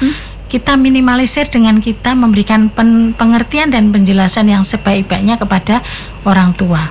kita 0.48 0.80
minimalisir 0.80 1.52
dengan 1.52 1.76
kita 1.84 2.16
memberikan 2.16 2.72
pen- 2.72 3.12
pengertian 3.12 3.68
dan 3.68 3.92
penjelasan 3.92 4.48
yang 4.48 4.64
sebaik-baiknya 4.64 5.36
kepada 5.36 5.84
orang 6.24 6.56
tua. 6.56 6.88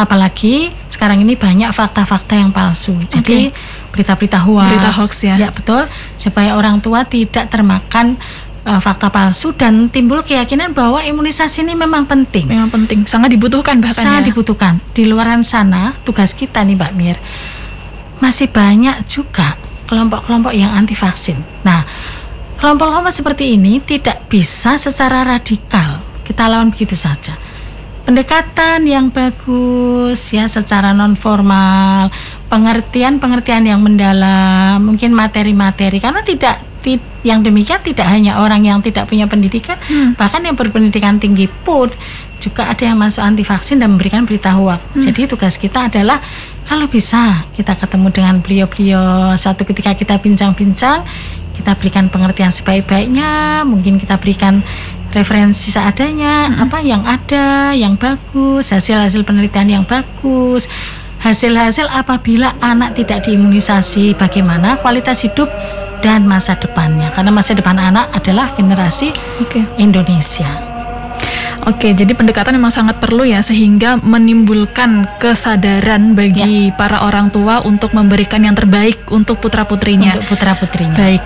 Apalagi 0.00 0.72
sekarang 0.88 1.20
ini 1.20 1.36
banyak 1.36 1.68
fakta-fakta 1.68 2.32
yang 2.32 2.56
palsu. 2.56 2.96
Jadi 3.12 3.52
berita-berita 3.92 4.40
hoax. 4.40 4.64
Berita 4.72 4.90
hoax 4.96 5.12
ya. 5.28 5.36
Ya 5.36 5.52
betul. 5.52 5.84
Supaya 6.16 6.56
orang 6.56 6.80
tua 6.80 7.04
tidak 7.04 7.52
termakan 7.52 8.16
uh, 8.66 8.80
fakta 8.82 9.10
palsu 9.10 9.54
dan 9.54 9.90
timbul 9.90 10.22
keyakinan 10.22 10.74
bahwa 10.74 11.02
imunisasi 11.02 11.66
ini 11.66 11.74
memang 11.74 12.06
penting. 12.06 12.46
Memang 12.48 12.70
penting, 12.70 13.06
sangat 13.06 13.34
dibutuhkan 13.34 13.78
bahkan 13.82 14.02
Sangat 14.02 14.22
ya. 14.26 14.28
dibutuhkan. 14.32 14.78
Di 14.94 15.06
luaran 15.06 15.42
sana 15.42 15.94
tugas 16.06 16.34
kita 16.34 16.62
nih 16.62 16.78
Mbak 16.78 16.92
Mir 16.94 17.16
masih 18.22 18.46
banyak 18.46 19.02
juga 19.10 19.58
kelompok-kelompok 19.90 20.54
yang 20.54 20.70
anti 20.70 20.94
vaksin. 20.94 21.42
Nah, 21.66 21.82
kelompok-kelompok 22.62 23.10
seperti 23.10 23.58
ini 23.58 23.82
tidak 23.82 24.30
bisa 24.30 24.78
secara 24.78 25.26
radikal 25.26 25.98
kita 26.22 26.46
lawan 26.46 26.70
begitu 26.70 26.94
saja. 26.94 27.34
Pendekatan 28.02 28.82
yang 28.82 29.14
bagus 29.14 30.34
ya 30.34 30.50
secara 30.50 30.90
non 30.90 31.14
formal, 31.14 32.10
pengertian-pengertian 32.50 33.62
yang 33.62 33.78
mendalam, 33.78 34.82
mungkin 34.82 35.14
materi-materi 35.14 36.02
karena 36.02 36.22
tidak 36.26 36.58
ti- 36.58 36.71
yang 37.22 37.40
demikian 37.46 37.78
tidak 37.80 38.06
hanya 38.10 38.42
orang 38.42 38.66
yang 38.66 38.82
tidak 38.82 39.06
punya 39.06 39.30
pendidikan, 39.30 39.78
bahkan 40.18 40.42
yang 40.42 40.58
berpendidikan 40.58 41.22
tinggi 41.22 41.46
pun 41.46 41.88
juga 42.42 42.66
ada 42.66 42.82
yang 42.82 42.98
masuk 42.98 43.22
anti 43.22 43.46
vaksin 43.46 43.78
dan 43.78 43.94
memberikan 43.94 44.26
berita 44.26 44.50
hoax. 44.58 44.82
Jadi 44.98 45.30
tugas 45.30 45.54
kita 45.54 45.86
adalah 45.86 46.18
kalau 46.66 46.90
bisa 46.90 47.46
kita 47.54 47.78
ketemu 47.78 48.08
dengan 48.10 48.34
beliau-beliau 48.42 49.38
suatu 49.38 49.62
ketika 49.62 49.94
kita 49.94 50.18
bincang-bincang, 50.18 51.06
kita 51.54 51.78
berikan 51.78 52.10
pengertian 52.10 52.50
sebaik-baiknya, 52.50 53.62
mungkin 53.62 54.02
kita 54.02 54.18
berikan 54.18 54.64
referensi 55.12 55.70
seadanya, 55.70 56.50
apa 56.58 56.80
yang 56.80 57.04
ada, 57.04 57.76
yang 57.76 57.94
bagus, 58.00 58.72
hasil-hasil 58.72 59.22
penelitian 59.22 59.68
yang 59.68 59.84
bagus, 59.84 60.66
hasil-hasil 61.20 61.86
apabila 61.92 62.56
anak 62.58 62.98
tidak 62.98 63.28
diimunisasi, 63.28 64.16
bagaimana 64.18 64.80
kualitas 64.80 65.22
hidup 65.22 65.52
dan 66.02 66.26
masa 66.28 66.58
depannya. 66.58 67.08
Karena 67.14 67.30
masa 67.30 67.54
depan 67.54 67.78
anak 67.78 68.12
adalah 68.12 68.52
generasi 68.58 69.14
Oke. 69.40 69.64
Indonesia. 69.78 70.72
Oke, 71.62 71.94
jadi 71.94 72.10
pendekatan 72.10 72.58
memang 72.58 72.74
sangat 72.74 72.98
perlu 72.98 73.22
ya 73.22 73.38
sehingga 73.38 73.94
menimbulkan 74.02 75.06
kesadaran 75.22 76.18
bagi 76.18 76.74
para 76.74 77.06
orang 77.06 77.30
tua 77.30 77.62
untuk 77.62 77.94
memberikan 77.94 78.42
yang 78.42 78.58
terbaik 78.58 78.98
untuk 79.14 79.38
putra-putrinya. 79.38 80.18
Untuk 80.18 80.34
putra-putrinya. 80.34 80.98
Baik. 80.98 81.22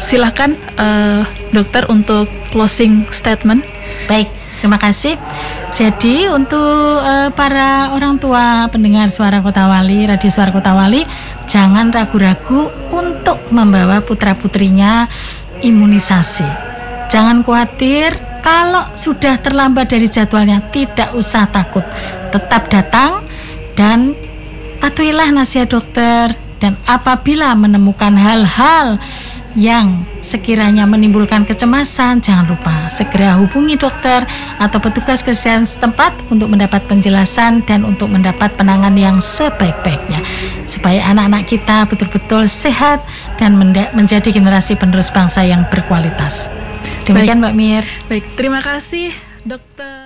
Silahkan 0.00 0.56
eh, 0.56 1.22
dokter 1.52 1.84
untuk 1.92 2.32
closing 2.48 3.04
statement. 3.12 3.60
Baik, 4.08 4.32
terima 4.64 4.80
kasih. 4.80 5.20
Jadi 5.76 6.24
untuk 6.32 7.04
eh, 7.04 7.28
para 7.36 7.92
orang 7.92 8.16
tua 8.16 8.64
pendengar 8.72 9.12
suara 9.12 9.44
Kota 9.44 9.68
Wali, 9.68 10.08
Radio 10.08 10.32
Suara 10.32 10.48
Kota 10.48 10.72
Wali, 10.72 11.04
jangan 11.44 11.92
ragu-ragu 11.92 12.72
untuk 12.88 13.44
membawa 13.52 14.00
putra-putrinya 14.00 15.04
imunisasi. 15.60 16.48
Jangan 17.12 17.44
khawatir 17.44 18.16
kalau 18.40 18.88
sudah 18.96 19.36
terlambat 19.36 19.92
dari 19.92 20.08
jadwalnya, 20.08 20.64
tidak 20.72 21.12
usah 21.12 21.44
takut. 21.52 21.84
Tetap 22.32 22.72
datang 22.72 23.20
dan 23.76 24.16
patuhilah 24.80 25.28
nasihat 25.28 25.68
dokter 25.68 26.32
dan 26.56 26.80
apabila 26.88 27.52
menemukan 27.52 28.16
hal-hal 28.16 28.96
yang 29.54 30.02
sekiranya 30.18 30.82
menimbulkan 30.84 31.46
kecemasan, 31.46 32.18
jangan 32.18 32.50
lupa 32.50 32.90
segera 32.90 33.38
hubungi 33.38 33.78
dokter 33.78 34.26
atau 34.58 34.78
petugas 34.82 35.22
kesehatan 35.22 35.66
setempat 35.66 36.10
untuk 36.30 36.50
mendapat 36.50 36.82
penjelasan 36.90 37.62
dan 37.62 37.86
untuk 37.86 38.10
mendapat 38.10 38.50
penanganan 38.58 38.98
yang 38.98 39.16
sebaik-baiknya 39.22 40.20
supaya 40.66 41.06
anak-anak 41.06 41.46
kita 41.46 41.86
betul-betul 41.86 42.50
sehat 42.50 43.00
dan 43.38 43.54
menjadi 43.94 44.28
generasi 44.34 44.74
penerus 44.74 45.14
bangsa 45.14 45.46
yang 45.46 45.62
berkualitas. 45.70 46.50
Demikian 47.06 47.38
Mbak 47.38 47.54
Mir. 47.54 47.84
Baik, 48.10 48.24
terima 48.34 48.58
kasih 48.58 49.14
dokter. 49.46 50.04